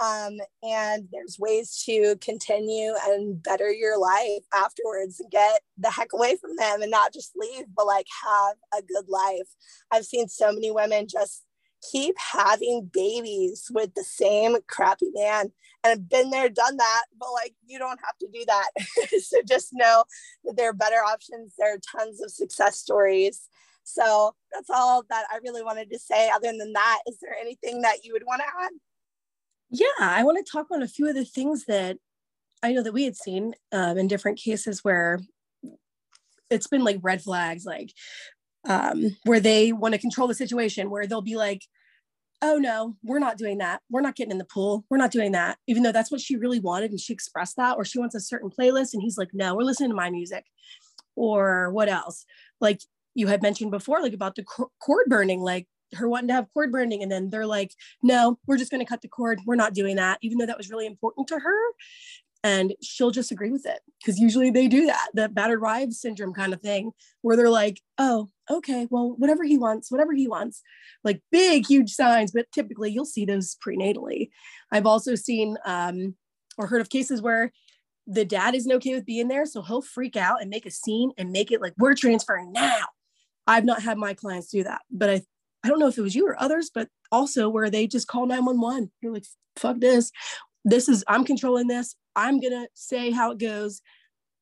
um, 0.00 0.38
and 0.62 1.08
there's 1.12 1.36
ways 1.38 1.82
to 1.84 2.16
continue 2.22 2.94
and 3.06 3.42
better 3.42 3.70
your 3.70 3.98
life 3.98 4.42
afterwards 4.54 5.20
and 5.20 5.30
get 5.30 5.60
the 5.76 5.90
heck 5.90 6.14
away 6.14 6.36
from 6.40 6.56
them 6.56 6.80
and 6.80 6.90
not 6.90 7.12
just 7.12 7.32
leave, 7.36 7.66
but 7.76 7.86
like 7.86 8.06
have 8.24 8.56
a 8.74 8.82
good 8.82 9.08
life. 9.08 9.48
I've 9.90 10.06
seen 10.06 10.28
so 10.28 10.52
many 10.52 10.70
women 10.70 11.06
just 11.06 11.44
keep 11.90 12.14
having 12.18 12.90
babies 12.92 13.70
with 13.72 13.94
the 13.94 14.04
same 14.04 14.56
crappy 14.66 15.10
man. 15.14 15.52
And 15.82 15.92
I've 15.92 16.08
been 16.08 16.30
there, 16.30 16.48
done 16.48 16.76
that, 16.76 17.04
but 17.18 17.32
like 17.32 17.54
you 17.66 17.78
don't 17.78 18.00
have 18.04 18.18
to 18.18 18.28
do 18.32 18.44
that. 18.46 18.70
so 19.22 19.38
just 19.48 19.70
know 19.72 20.04
that 20.44 20.56
there 20.56 20.70
are 20.70 20.74
better 20.74 20.96
options. 20.96 21.54
There 21.58 21.74
are 21.74 21.78
tons 21.78 22.20
of 22.22 22.30
success 22.30 22.76
stories. 22.76 23.48
So 23.84 24.34
that's 24.52 24.70
all 24.70 25.04
that 25.08 25.24
I 25.32 25.38
really 25.42 25.62
wanted 25.62 25.90
to 25.90 25.98
say. 25.98 26.30
Other 26.30 26.52
than 26.56 26.72
that, 26.72 27.00
is 27.06 27.18
there 27.20 27.34
anything 27.40 27.82
that 27.82 28.04
you 28.04 28.12
would 28.12 28.26
want 28.26 28.42
to 28.42 28.64
add? 28.64 28.72
Yeah, 29.70 29.86
I 30.00 30.24
want 30.24 30.44
to 30.44 30.50
talk 30.50 30.66
about 30.70 30.82
a 30.82 30.88
few 30.88 31.08
of 31.08 31.14
the 31.14 31.24
things 31.24 31.64
that 31.66 31.96
I 32.62 32.72
know 32.72 32.82
that 32.82 32.92
we 32.92 33.04
had 33.04 33.16
seen 33.16 33.54
um, 33.72 33.96
in 33.96 34.08
different 34.08 34.38
cases 34.38 34.84
where 34.84 35.20
it's 36.50 36.66
been 36.66 36.84
like 36.84 36.98
red 37.02 37.22
flags, 37.22 37.64
like 37.64 37.92
um, 38.68 39.16
where 39.24 39.40
they 39.40 39.72
want 39.72 39.94
to 39.94 40.00
control 40.00 40.28
the 40.28 40.34
situation, 40.34 40.90
where 40.90 41.06
they'll 41.06 41.22
be 41.22 41.36
like, 41.36 41.62
oh 42.42 42.56
no, 42.56 42.96
we're 43.02 43.18
not 43.18 43.36
doing 43.36 43.58
that. 43.58 43.82
We're 43.90 44.00
not 44.00 44.16
getting 44.16 44.32
in 44.32 44.38
the 44.38 44.44
pool. 44.44 44.84
We're 44.88 44.96
not 44.96 45.10
doing 45.10 45.32
that. 45.32 45.58
Even 45.66 45.82
though 45.82 45.92
that's 45.92 46.10
what 46.10 46.20
she 46.20 46.36
really 46.36 46.60
wanted 46.60 46.90
and 46.90 47.00
she 47.00 47.12
expressed 47.12 47.56
that, 47.56 47.76
or 47.76 47.84
she 47.84 47.98
wants 47.98 48.14
a 48.14 48.20
certain 48.20 48.50
playlist 48.50 48.94
and 48.94 49.02
he's 49.02 49.18
like, 49.18 49.30
no, 49.32 49.54
we're 49.54 49.62
listening 49.62 49.90
to 49.90 49.96
my 49.96 50.10
music. 50.10 50.44
Or 51.16 51.70
what 51.72 51.88
else? 51.88 52.24
Like 52.60 52.80
you 53.14 53.26
had 53.26 53.42
mentioned 53.42 53.70
before, 53.70 54.00
like 54.00 54.14
about 54.14 54.36
the 54.36 54.44
cord 54.44 55.06
burning, 55.08 55.40
like 55.40 55.66
her 55.94 56.08
wanting 56.08 56.28
to 56.28 56.34
have 56.34 56.46
cord 56.54 56.72
burning 56.72 57.02
and 57.02 57.10
then 57.10 57.30
they're 57.30 57.46
like 57.46 57.72
no 58.02 58.38
we're 58.46 58.56
just 58.56 58.70
going 58.70 58.80
to 58.80 58.88
cut 58.88 59.02
the 59.02 59.08
cord 59.08 59.40
we're 59.44 59.56
not 59.56 59.74
doing 59.74 59.96
that 59.96 60.18
even 60.22 60.38
though 60.38 60.46
that 60.46 60.56
was 60.56 60.70
really 60.70 60.86
important 60.86 61.26
to 61.26 61.38
her 61.38 61.60
and 62.42 62.74
she'll 62.82 63.10
just 63.10 63.30
agree 63.30 63.50
with 63.50 63.66
it 63.66 63.80
because 64.00 64.18
usually 64.18 64.50
they 64.50 64.66
do 64.66 64.86
that 64.86 65.08
the 65.14 65.28
battered 65.28 65.60
wives 65.60 66.00
syndrome 66.00 66.32
kind 66.32 66.52
of 66.52 66.60
thing 66.60 66.90
where 67.22 67.36
they're 67.36 67.50
like 67.50 67.80
oh 67.98 68.30
okay 68.50 68.86
well 68.90 69.14
whatever 69.18 69.44
he 69.44 69.58
wants 69.58 69.90
whatever 69.90 70.12
he 70.12 70.26
wants 70.26 70.62
like 71.04 71.20
big 71.30 71.66
huge 71.66 71.90
signs 71.90 72.32
but 72.32 72.50
typically 72.52 72.90
you'll 72.90 73.04
see 73.04 73.24
those 73.24 73.56
prenatally 73.66 74.30
i've 74.72 74.86
also 74.86 75.14
seen 75.14 75.56
um, 75.64 76.14
or 76.56 76.66
heard 76.66 76.80
of 76.80 76.90
cases 76.90 77.20
where 77.20 77.52
the 78.06 78.24
dad 78.24 78.54
isn't 78.54 78.72
okay 78.72 78.94
with 78.94 79.06
being 79.06 79.28
there 79.28 79.46
so 79.46 79.62
he'll 79.62 79.82
freak 79.82 80.16
out 80.16 80.40
and 80.40 80.50
make 80.50 80.66
a 80.66 80.70
scene 80.70 81.10
and 81.18 81.30
make 81.30 81.52
it 81.52 81.60
like 81.60 81.74
we're 81.78 81.94
transferring 81.94 82.52
now 82.52 82.86
I've 83.50 83.64
not 83.64 83.82
had 83.82 83.98
my 83.98 84.14
clients 84.14 84.48
do 84.48 84.62
that, 84.64 84.82
but 84.90 85.10
I 85.10 85.22
I 85.62 85.68
don't 85.68 85.78
know 85.78 85.88
if 85.88 85.98
it 85.98 86.02
was 86.02 86.14
you 86.14 86.26
or 86.26 86.40
others, 86.40 86.70
but 86.72 86.88
also 87.12 87.48
where 87.50 87.68
they 87.68 87.86
just 87.86 88.06
call 88.06 88.26
911. 88.26 88.90
You're 89.02 89.12
like, 89.12 89.26
fuck 89.56 89.78
this. 89.78 90.10
This 90.64 90.88
is, 90.88 91.04
I'm 91.08 91.24
controlling 91.24 91.68
this. 91.68 91.94
I'm 92.16 92.40
to 92.52 92.68
say 92.74 93.10
how 93.10 93.32
it 93.32 93.38
goes. 93.38 93.80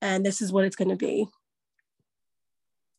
And 0.00 0.24
this 0.24 0.40
is 0.40 0.52
what 0.52 0.64
it's 0.64 0.76
to 0.90 0.96
be. 0.96 1.26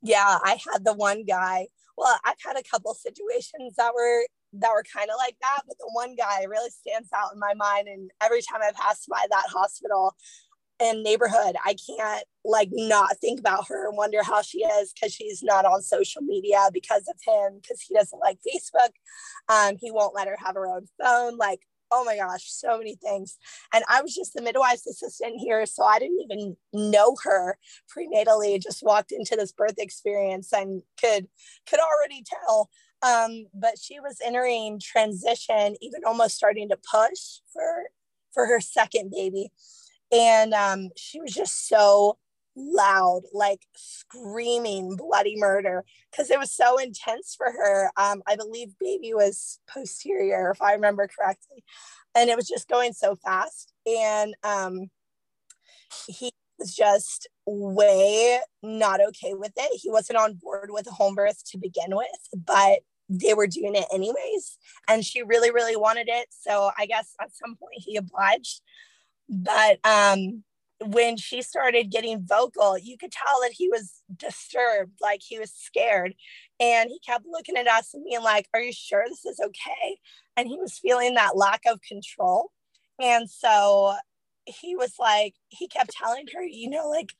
Yeah, 0.01 0.38
I 0.43 0.60
had 0.71 0.86
the 0.86 0.93
one 0.93 1.25
guy. 1.25 1.67
Well, 1.97 2.17
I've 2.23 2.38
had 2.45 2.58
a 2.58 2.63
couple 2.63 2.93
situations 2.93 3.75
that 3.77 3.93
were 3.93 4.25
that 4.53 4.71
were 4.71 4.84
kind 4.95 5.10
of 5.12 5.15
like 5.17 5.36
that, 5.41 5.62
but 5.67 5.77
the 5.77 5.89
one 5.93 6.15
guy 6.15 6.43
really 6.45 6.71
stands 6.71 7.10
out 7.13 7.34
in 7.34 7.39
my 7.39 7.53
mind. 7.53 7.88
And 7.88 8.10
every 8.21 8.41
time 8.41 8.62
I 8.63 8.71
pass 8.73 9.05
by 9.08 9.25
that 9.29 9.45
hospital, 9.49 10.15
and 10.79 11.03
neighborhood. 11.03 11.55
I 11.65 11.75
can't 11.75 12.23
like 12.45 12.69
not 12.71 13.17
think 13.19 13.39
about 13.39 13.67
her 13.67 13.88
and 13.88 13.97
wonder 13.97 14.23
how 14.23 14.41
she 14.41 14.60
is 14.60 14.93
because 14.93 15.13
she's 15.13 15.43
not 15.43 15.65
on 15.65 15.82
social 15.82 16.21
media 16.21 16.69
because 16.73 17.08
of 17.08 17.15
him, 17.25 17.60
because 17.62 17.82
he 17.82 17.93
doesn't 17.93 18.19
like 18.19 18.38
Facebook. 18.47 18.91
Um, 19.49 19.75
he 19.79 19.91
won't 19.91 20.15
let 20.15 20.27
her 20.27 20.38
have 20.43 20.55
her 20.55 20.67
own 20.67 20.86
phone. 21.01 21.38
Like, 21.38 21.62
oh 21.91 22.04
my 22.04 22.17
gosh, 22.17 22.43
so 22.45 22.78
many 22.78 22.95
things. 22.95 23.38
And 23.73 23.84
I 23.89 24.02
was 24.02 24.15
just 24.15 24.34
the 24.34 24.41
midwife's 24.41 24.88
assistant 24.88 25.39
here. 25.39 25.65
So 25.65 25.84
I 25.84 25.99
didn't 25.99 26.21
even 26.21 26.58
know 26.73 27.15
her 27.23 27.58
prenatally, 27.95 28.62
just 28.62 28.84
walked 28.84 29.12
into 29.12 29.36
this 29.36 29.52
birth 29.52 29.75
experience 29.78 30.54
and 30.54 30.82
could 30.99 31.28
could 31.67 31.80
already 31.80 32.23
tell. 32.25 32.69
Um, 33.02 33.45
but 33.54 33.80
she 33.82 33.99
was 33.99 34.17
entering 34.25 34.80
transition, 34.82 35.75
even 35.82 36.02
almost 36.06 36.36
starting 36.36 36.69
to 36.69 36.78
push 36.78 37.39
for 37.54 37.89
for 38.34 38.45
her 38.45 38.60
second 38.62 39.12
baby 39.12 39.52
and 40.12 40.54
um, 40.54 40.89
she 40.95 41.21
was 41.21 41.34
just 41.34 41.67
so 41.67 42.17
loud, 42.59 43.21
like 43.33 43.61
screaming 43.75 44.95
bloody 44.95 45.35
murder 45.37 45.85
because 46.11 46.29
it 46.29 46.39
was 46.39 46.51
so 46.51 46.77
intense 46.77 47.35
for 47.35 47.51
her. 47.51 47.91
Um, 47.97 48.21
I 48.27 48.35
believe 48.35 48.77
baby 48.79 49.13
was 49.13 49.59
posterior, 49.67 50.51
if 50.51 50.61
I 50.61 50.73
remember 50.73 51.07
correctly, 51.07 51.63
and 52.15 52.29
it 52.29 52.35
was 52.35 52.47
just 52.47 52.67
going 52.67 52.93
so 52.93 53.15
fast. 53.15 53.73
And 53.85 54.35
um, 54.43 54.89
he 56.07 56.31
was 56.57 56.75
just 56.75 57.27
way 57.45 58.39
not 58.61 58.99
okay 59.01 59.33
with 59.33 59.53
it. 59.55 59.79
He 59.81 59.89
wasn't 59.89 60.19
on 60.19 60.35
board 60.35 60.69
with 60.71 60.87
home 60.87 61.15
birth 61.15 61.43
to 61.51 61.57
begin 61.57 61.95
with, 61.95 62.07
but 62.45 62.79
they 63.09 63.33
were 63.33 63.47
doing 63.47 63.75
it 63.75 63.85
anyways. 63.91 64.57
And 64.87 65.03
she 65.03 65.23
really, 65.23 65.51
really 65.51 65.75
wanted 65.75 66.09
it. 66.09 66.27
So 66.29 66.71
I 66.77 66.85
guess 66.85 67.13
at 67.19 67.35
some 67.35 67.55
point 67.55 67.73
he 67.77 67.95
obliged. 67.95 68.61
But 69.27 69.79
um, 69.83 70.43
when 70.85 71.17
she 71.17 71.41
started 71.41 71.91
getting 71.91 72.25
vocal, 72.25 72.77
you 72.77 72.97
could 72.97 73.11
tell 73.11 73.41
that 73.41 73.51
he 73.51 73.67
was 73.69 74.01
disturbed, 74.15 74.93
like 75.01 75.21
he 75.21 75.39
was 75.39 75.51
scared. 75.51 76.13
And 76.59 76.89
he 76.89 76.99
kept 76.99 77.25
looking 77.29 77.57
at 77.57 77.67
us 77.67 77.93
and 77.93 78.05
being 78.05 78.23
like, 78.23 78.47
Are 78.53 78.61
you 78.61 78.73
sure 78.73 79.03
this 79.07 79.25
is 79.25 79.39
okay? 79.39 79.97
And 80.37 80.47
he 80.47 80.57
was 80.57 80.79
feeling 80.79 81.15
that 81.15 81.35
lack 81.37 81.61
of 81.67 81.81
control. 81.81 82.51
And 83.01 83.29
so 83.29 83.95
he 84.45 84.75
was 84.75 84.93
like, 84.99 85.35
he 85.49 85.67
kept 85.67 85.91
telling 85.91 86.25
her, 86.33 86.43
you 86.43 86.69
know, 86.69 86.89
like, 86.89 87.13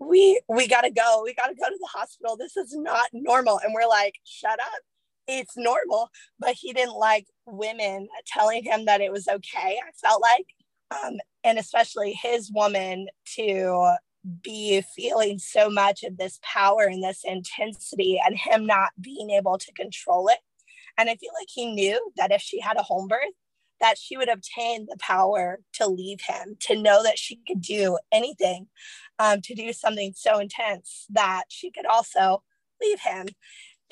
we 0.00 0.40
we 0.48 0.68
gotta 0.68 0.90
go, 0.90 1.22
we 1.24 1.34
gotta 1.34 1.54
go 1.54 1.68
to 1.68 1.78
the 1.80 1.88
hospital. 1.88 2.36
This 2.36 2.56
is 2.56 2.74
not 2.74 3.08
normal. 3.12 3.60
And 3.64 3.74
we're 3.74 3.88
like, 3.88 4.14
shut 4.24 4.60
up. 4.60 4.80
It's 5.26 5.56
normal. 5.56 6.10
But 6.38 6.54
he 6.54 6.72
didn't 6.72 6.94
like 6.96 7.26
women 7.46 8.08
telling 8.26 8.62
him 8.64 8.84
that 8.86 9.00
it 9.00 9.12
was 9.12 9.28
okay. 9.28 9.78
I 9.84 9.90
felt 10.00 10.22
like 10.22 10.46
um, 10.90 11.18
and 11.44 11.58
especially 11.58 12.12
his 12.12 12.50
woman 12.52 13.08
to 13.34 13.94
be 14.42 14.82
feeling 14.94 15.38
so 15.38 15.70
much 15.70 16.02
of 16.02 16.16
this 16.16 16.38
power 16.42 16.82
and 16.82 17.02
this 17.02 17.22
intensity 17.24 18.20
and 18.24 18.36
him 18.36 18.66
not 18.66 18.90
being 19.00 19.30
able 19.30 19.58
to 19.58 19.72
control 19.72 20.28
it. 20.28 20.38
And 20.98 21.08
I 21.08 21.16
feel 21.16 21.30
like 21.38 21.48
he 21.48 21.72
knew 21.72 22.10
that 22.16 22.32
if 22.32 22.42
she 22.42 22.60
had 22.60 22.76
a 22.76 22.82
home 22.82 23.08
birth, 23.08 23.34
that 23.80 23.96
she 23.96 24.16
would 24.16 24.28
obtain 24.28 24.86
the 24.86 24.96
power 24.98 25.60
to 25.74 25.86
leave 25.86 26.20
him, 26.26 26.56
to 26.60 26.74
know 26.74 27.02
that 27.04 27.18
she 27.18 27.40
could 27.46 27.60
do 27.60 27.96
anything, 28.10 28.66
um, 29.20 29.40
to 29.42 29.54
do 29.54 29.72
something 29.72 30.12
so 30.16 30.38
intense 30.38 31.06
that 31.10 31.44
she 31.48 31.70
could 31.70 31.86
also 31.86 32.42
leave 32.80 33.00
him. 33.00 33.28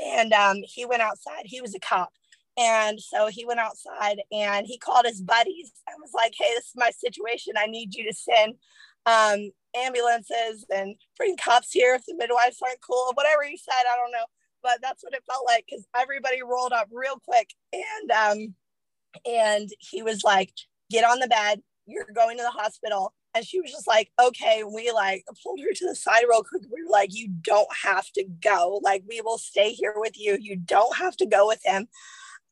And 0.04 0.32
um, 0.32 0.58
he 0.64 0.84
went 0.84 1.02
outside. 1.02 1.44
He 1.44 1.60
was 1.60 1.74
a 1.74 1.80
cop. 1.80 2.12
And 2.58 3.00
so 3.00 3.26
he 3.26 3.44
went 3.44 3.60
outside 3.60 4.22
and 4.32 4.66
he 4.66 4.78
called 4.78 5.04
his 5.04 5.20
buddies 5.20 5.72
and 5.88 5.96
was 6.00 6.12
like, 6.14 6.34
Hey, 6.38 6.50
this 6.54 6.66
is 6.66 6.72
my 6.76 6.90
situation. 6.90 7.54
I 7.58 7.66
need 7.66 7.94
you 7.94 8.04
to 8.04 8.14
send 8.14 8.54
um, 9.04 9.50
ambulances 9.76 10.64
and 10.74 10.96
bring 11.16 11.36
cops 11.36 11.70
here 11.70 11.94
if 11.94 12.06
the 12.06 12.14
midwives 12.14 12.60
aren't 12.62 12.80
cool, 12.80 13.12
whatever 13.14 13.42
he 13.44 13.56
said. 13.56 13.84
I 13.90 13.96
don't 13.96 14.12
know. 14.12 14.26
But 14.62 14.78
that's 14.82 15.04
what 15.04 15.14
it 15.14 15.22
felt 15.30 15.46
like 15.46 15.64
because 15.68 15.86
everybody 15.96 16.42
rolled 16.42 16.72
up 16.72 16.88
real 16.90 17.20
quick. 17.24 17.50
And 17.72 18.10
um, 18.10 18.54
and 19.26 19.68
he 19.78 20.02
was 20.02 20.24
like, 20.24 20.52
Get 20.90 21.04
on 21.04 21.18
the 21.18 21.28
bed. 21.28 21.62
You're 21.86 22.06
going 22.14 22.36
to 22.38 22.42
the 22.42 22.50
hospital. 22.50 23.12
And 23.34 23.44
she 23.44 23.60
was 23.60 23.70
just 23.70 23.86
like, 23.86 24.10
okay, 24.18 24.62
we 24.64 24.90
like 24.92 25.24
pulled 25.42 25.60
her 25.60 25.72
to 25.74 25.86
the 25.86 25.94
side 25.94 26.24
real 26.28 26.42
quick. 26.42 26.62
We 26.72 26.82
were 26.82 26.90
like, 26.90 27.10
you 27.12 27.28
don't 27.28 27.68
have 27.84 28.10
to 28.12 28.24
go. 28.40 28.80
Like, 28.82 29.04
we 29.06 29.20
will 29.20 29.36
stay 29.36 29.72
here 29.72 29.92
with 29.94 30.18
you. 30.18 30.38
You 30.40 30.56
don't 30.56 30.96
have 30.96 31.18
to 31.18 31.26
go 31.26 31.46
with 31.46 31.60
him. 31.62 31.86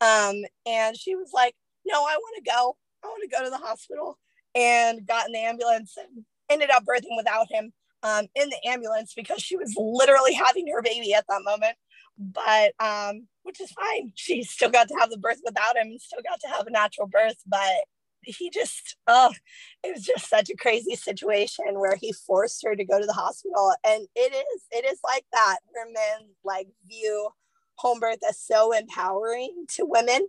Um, 0.01 0.43
and 0.67 0.97
she 0.97 1.15
was 1.15 1.31
like, 1.33 1.55
No, 1.85 2.05
I 2.05 2.17
want 2.17 2.45
to 2.45 2.51
go. 2.51 2.77
I 3.03 3.07
want 3.07 3.23
to 3.23 3.37
go 3.37 3.45
to 3.45 3.51
the 3.51 3.59
hospital 3.59 4.19
and 4.55 5.07
got 5.07 5.27
in 5.27 5.33
the 5.33 5.41
ambulance 5.41 5.95
and 5.97 6.25
ended 6.49 6.71
up 6.71 6.85
birthing 6.85 7.17
without 7.17 7.51
him 7.51 7.73
um, 8.03 8.27
in 8.35 8.49
the 8.51 8.69
ambulance 8.69 9.13
because 9.15 9.43
she 9.43 9.57
was 9.57 9.75
literally 9.77 10.35
having 10.35 10.69
her 10.69 10.83
baby 10.83 11.15
at 11.15 11.27
that 11.29 11.43
moment. 11.45 11.77
But 12.17 12.73
um, 12.79 13.27
which 13.43 13.61
is 13.61 13.73
fine. 13.73 14.13
She 14.15 14.43
still 14.43 14.71
got 14.71 14.89
to 14.89 14.97
have 14.99 15.11
the 15.11 15.19
birth 15.19 15.41
without 15.45 15.77
him 15.77 15.89
and 15.89 16.01
still 16.01 16.21
got 16.29 16.41
to 16.41 16.49
have 16.49 16.67
a 16.67 16.71
natural 16.71 17.07
birth. 17.07 17.37
But 17.47 17.85
he 18.23 18.51
just, 18.51 18.97
oh, 19.07 19.33
it 19.83 19.95
was 19.95 20.05
just 20.05 20.29
such 20.29 20.51
a 20.51 20.57
crazy 20.57 20.97
situation 20.97 21.79
where 21.79 21.97
he 21.97 22.13
forced 22.13 22.63
her 22.65 22.75
to 22.75 22.85
go 22.85 22.99
to 22.99 23.07
the 23.07 23.13
hospital. 23.13 23.75
And 23.85 24.07
it 24.17 24.33
is, 24.33 24.63
it 24.71 24.85
is 24.85 24.99
like 25.05 25.25
that 25.33 25.59
where 25.71 25.87
men 25.87 26.31
like 26.45 26.69
view 26.87 27.29
home 27.77 28.01
birth 28.01 28.19
as 28.29 28.39
so 28.39 28.73
empowering 28.73 29.67
to 29.69 29.85
women 29.85 30.27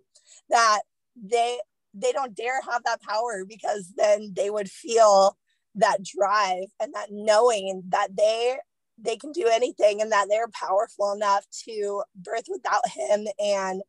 that 0.49 0.81
they 1.15 1.59
they 1.93 2.11
don't 2.11 2.35
dare 2.35 2.61
have 2.61 2.83
that 2.83 3.01
power 3.01 3.45
because 3.47 3.93
then 3.95 4.33
they 4.35 4.49
would 4.49 4.69
feel 4.69 5.37
that 5.75 6.03
drive 6.03 6.67
and 6.79 6.93
that 6.93 7.07
knowing 7.11 7.83
that 7.89 8.15
they 8.15 8.57
they 8.97 9.17
can 9.17 9.31
do 9.31 9.47
anything 9.51 10.01
and 10.01 10.11
that 10.11 10.27
they're 10.29 10.47
powerful 10.49 11.13
enough 11.13 11.45
to 11.65 12.03
birth 12.15 12.45
without 12.49 12.87
him 12.89 13.27
and 13.39 13.81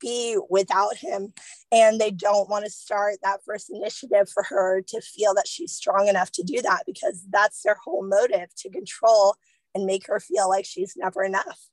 be 0.00 0.38
without 0.48 0.96
him. 0.96 1.32
And 1.70 2.00
they 2.00 2.10
don't 2.10 2.48
want 2.48 2.64
to 2.64 2.70
start 2.70 3.16
that 3.22 3.40
first 3.44 3.70
initiative 3.70 4.28
for 4.30 4.42
her 4.44 4.82
to 4.88 5.00
feel 5.00 5.34
that 5.34 5.48
she's 5.48 5.72
strong 5.72 6.08
enough 6.08 6.30
to 6.32 6.42
do 6.42 6.62
that 6.62 6.84
because 6.86 7.24
that's 7.30 7.62
their 7.62 7.76
whole 7.82 8.06
motive 8.06 8.54
to 8.56 8.70
control 8.70 9.36
and 9.74 9.86
make 9.86 10.06
her 10.06 10.20
feel 10.20 10.48
like 10.48 10.64
she's 10.64 10.94
never 10.96 11.22
enough 11.24 11.68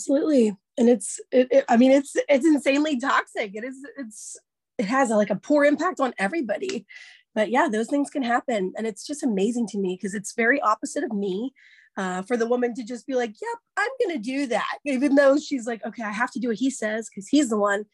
absolutely. 0.00 0.56
And 0.78 0.88
it's 0.88 1.20
it, 1.30 1.48
it, 1.50 1.64
i 1.68 1.76
mean 1.76 1.90
it's 1.90 2.16
it's 2.28 2.46
insanely 2.46 2.98
toxic. 2.98 3.52
It 3.54 3.64
is 3.64 3.76
it's 3.98 4.36
it 4.78 4.86
has 4.86 5.10
a, 5.10 5.16
like 5.16 5.30
a 5.30 5.36
poor 5.36 5.64
impact 5.64 6.00
on 6.00 6.14
everybody. 6.18 6.86
But 7.34 7.50
yeah 7.50 7.68
those 7.70 7.88
things 7.88 8.10
can 8.10 8.22
happen. 8.22 8.72
And 8.76 8.86
it's 8.86 9.06
just 9.06 9.22
amazing 9.22 9.66
to 9.68 9.78
me 9.78 9.96
because 9.96 10.14
it's 10.14 10.34
very 10.34 10.60
opposite 10.60 11.04
of 11.04 11.12
me 11.12 11.52
uh, 11.96 12.22
for 12.22 12.36
the 12.36 12.46
woman 12.46 12.72
to 12.74 12.84
just 12.84 13.06
be 13.06 13.14
like 13.14 13.34
yep 13.42 13.58
i'm 13.76 13.90
gonna 14.02 14.18
do 14.18 14.46
that. 14.46 14.78
Even 14.86 15.16
though 15.16 15.36
she's 15.38 15.66
like 15.66 15.84
okay 15.84 16.02
i 16.02 16.10
have 16.10 16.30
to 16.32 16.40
do 16.40 16.48
what 16.48 16.56
he 16.56 16.70
says 16.70 17.08
because 17.08 17.28
he's 17.28 17.50
the 17.50 17.58
one. 17.58 17.84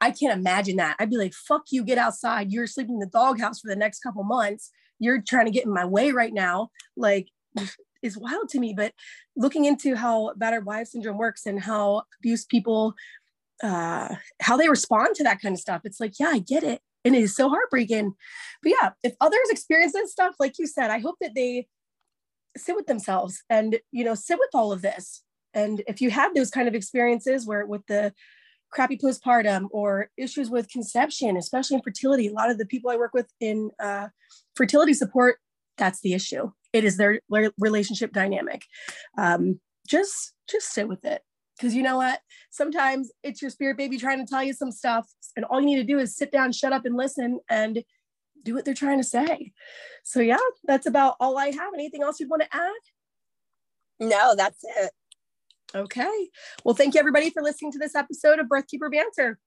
I 0.00 0.10
can't 0.10 0.38
imagine 0.38 0.76
that. 0.76 0.96
I'd 0.98 1.10
be 1.10 1.18
like 1.18 1.34
fuck 1.34 1.66
you 1.70 1.84
get 1.84 1.98
outside. 1.98 2.50
You're 2.50 2.66
sleeping 2.66 2.94
in 2.94 3.00
the 3.00 3.06
doghouse 3.06 3.60
for 3.60 3.68
the 3.68 3.76
next 3.76 4.00
couple 4.00 4.24
months. 4.24 4.72
You're 4.98 5.22
trying 5.22 5.46
to 5.46 5.52
get 5.52 5.66
in 5.66 5.72
my 5.72 5.84
way 5.84 6.10
right 6.10 6.34
now. 6.34 6.70
Like 6.96 7.28
is 8.04 8.16
wild 8.16 8.48
to 8.48 8.60
me 8.60 8.72
but 8.76 8.92
looking 9.36 9.64
into 9.64 9.96
how 9.96 10.32
battered 10.36 10.64
wife 10.64 10.86
syndrome 10.88 11.18
works 11.18 11.46
and 11.46 11.60
how 11.60 12.02
abused 12.20 12.48
people 12.48 12.94
uh 13.62 14.14
how 14.40 14.56
they 14.56 14.68
respond 14.68 15.14
to 15.14 15.24
that 15.24 15.40
kind 15.40 15.54
of 15.54 15.60
stuff 15.60 15.80
it's 15.84 16.00
like 16.00 16.12
yeah 16.20 16.28
i 16.28 16.38
get 16.38 16.62
it 16.62 16.80
and 17.04 17.14
it 17.14 17.22
is 17.22 17.36
so 17.36 17.48
heartbreaking. 17.48 18.14
But 18.62 18.72
yeah, 18.80 18.90
if 19.02 19.14
others 19.20 19.50
experience 19.50 19.92
this 19.92 20.12
stuff, 20.12 20.34
like 20.40 20.58
you 20.58 20.66
said, 20.66 20.90
I 20.90 20.98
hope 20.98 21.16
that 21.20 21.34
they 21.34 21.66
sit 22.56 22.76
with 22.76 22.86
themselves 22.86 23.42
and 23.50 23.78
you 23.92 24.04
know 24.04 24.14
sit 24.14 24.38
with 24.38 24.50
all 24.54 24.72
of 24.72 24.82
this. 24.82 25.22
And 25.52 25.82
if 25.86 26.00
you 26.00 26.10
have 26.10 26.34
those 26.34 26.50
kind 26.50 26.66
of 26.66 26.74
experiences 26.74 27.46
where 27.46 27.66
with 27.66 27.86
the 27.86 28.12
crappy 28.72 28.96
postpartum 28.96 29.68
or 29.70 30.08
issues 30.16 30.50
with 30.50 30.68
conception, 30.68 31.36
especially 31.36 31.76
in 31.76 31.82
fertility, 31.82 32.26
a 32.26 32.32
lot 32.32 32.50
of 32.50 32.58
the 32.58 32.66
people 32.66 32.90
I 32.90 32.96
work 32.96 33.14
with 33.14 33.28
in 33.40 33.70
uh, 33.78 34.08
fertility 34.56 34.94
support, 34.94 35.36
that's 35.76 36.00
the 36.00 36.14
issue. 36.14 36.50
It 36.74 36.84
is 36.84 36.98
their 36.98 37.20
relationship 37.58 38.12
dynamic. 38.12 38.66
Um, 39.16 39.60
just 39.88 40.34
just 40.50 40.72
sit 40.72 40.88
with 40.88 41.04
it 41.04 41.22
because 41.56 41.74
you 41.74 41.82
know 41.82 41.96
what? 41.96 42.20
Sometimes 42.50 43.10
it's 43.22 43.40
your 43.40 43.50
spirit 43.50 43.76
baby 43.76 43.96
trying 43.96 44.24
to 44.24 44.30
tell 44.30 44.42
you 44.42 44.52
some 44.52 44.72
stuff, 44.72 45.08
and 45.36 45.44
all 45.46 45.60
you 45.60 45.66
need 45.66 45.76
to 45.76 45.84
do 45.84 45.98
is 45.98 46.16
sit 46.16 46.32
down, 46.32 46.52
shut 46.52 46.72
up, 46.72 46.84
and 46.84 46.96
listen 46.96 47.40
and 47.48 47.82
do 48.42 48.54
what 48.54 48.64
they're 48.64 48.74
trying 48.74 48.98
to 48.98 49.04
say. 49.04 49.52
So, 50.02 50.20
yeah, 50.20 50.36
that's 50.64 50.86
about 50.86 51.16
all 51.20 51.38
I 51.38 51.46
have. 51.46 51.72
Anything 51.74 52.02
else 52.02 52.20
you'd 52.20 52.30
want 52.30 52.42
to 52.42 52.56
add? 52.56 52.72
No, 54.00 54.34
that's 54.36 54.62
it. 54.62 54.90
Okay. 55.74 56.28
Well, 56.64 56.74
thank 56.74 56.94
you 56.94 57.00
everybody 57.00 57.30
for 57.30 57.42
listening 57.42 57.72
to 57.72 57.78
this 57.78 57.94
episode 57.94 58.38
of 58.38 58.46
Birthkeeper 58.46 58.90
Banter. 58.90 59.38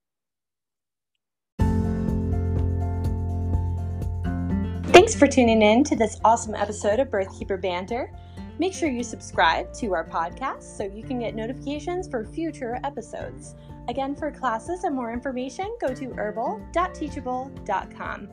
Thanks 5.08 5.18
for 5.18 5.26
tuning 5.26 5.62
in 5.62 5.84
to 5.84 5.96
this 5.96 6.20
awesome 6.22 6.54
episode 6.54 7.00
of 7.00 7.08
Birthkeeper 7.08 7.58
Banter. 7.58 8.12
Make 8.58 8.74
sure 8.74 8.90
you 8.90 9.02
subscribe 9.02 9.72
to 9.72 9.94
our 9.94 10.04
podcast 10.04 10.64
so 10.64 10.84
you 10.84 11.02
can 11.02 11.18
get 11.18 11.34
notifications 11.34 12.06
for 12.06 12.26
future 12.26 12.78
episodes. 12.84 13.54
Again, 13.88 14.14
for 14.14 14.30
classes 14.30 14.84
and 14.84 14.94
more 14.94 15.10
information, 15.10 15.74
go 15.80 15.94
to 15.94 16.12
herbal.teachable.com. 16.12 18.28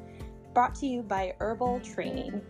Brought 0.54 0.76
to 0.76 0.86
you 0.86 1.02
by 1.02 1.34
Herbal 1.40 1.80
Training. 1.80 2.42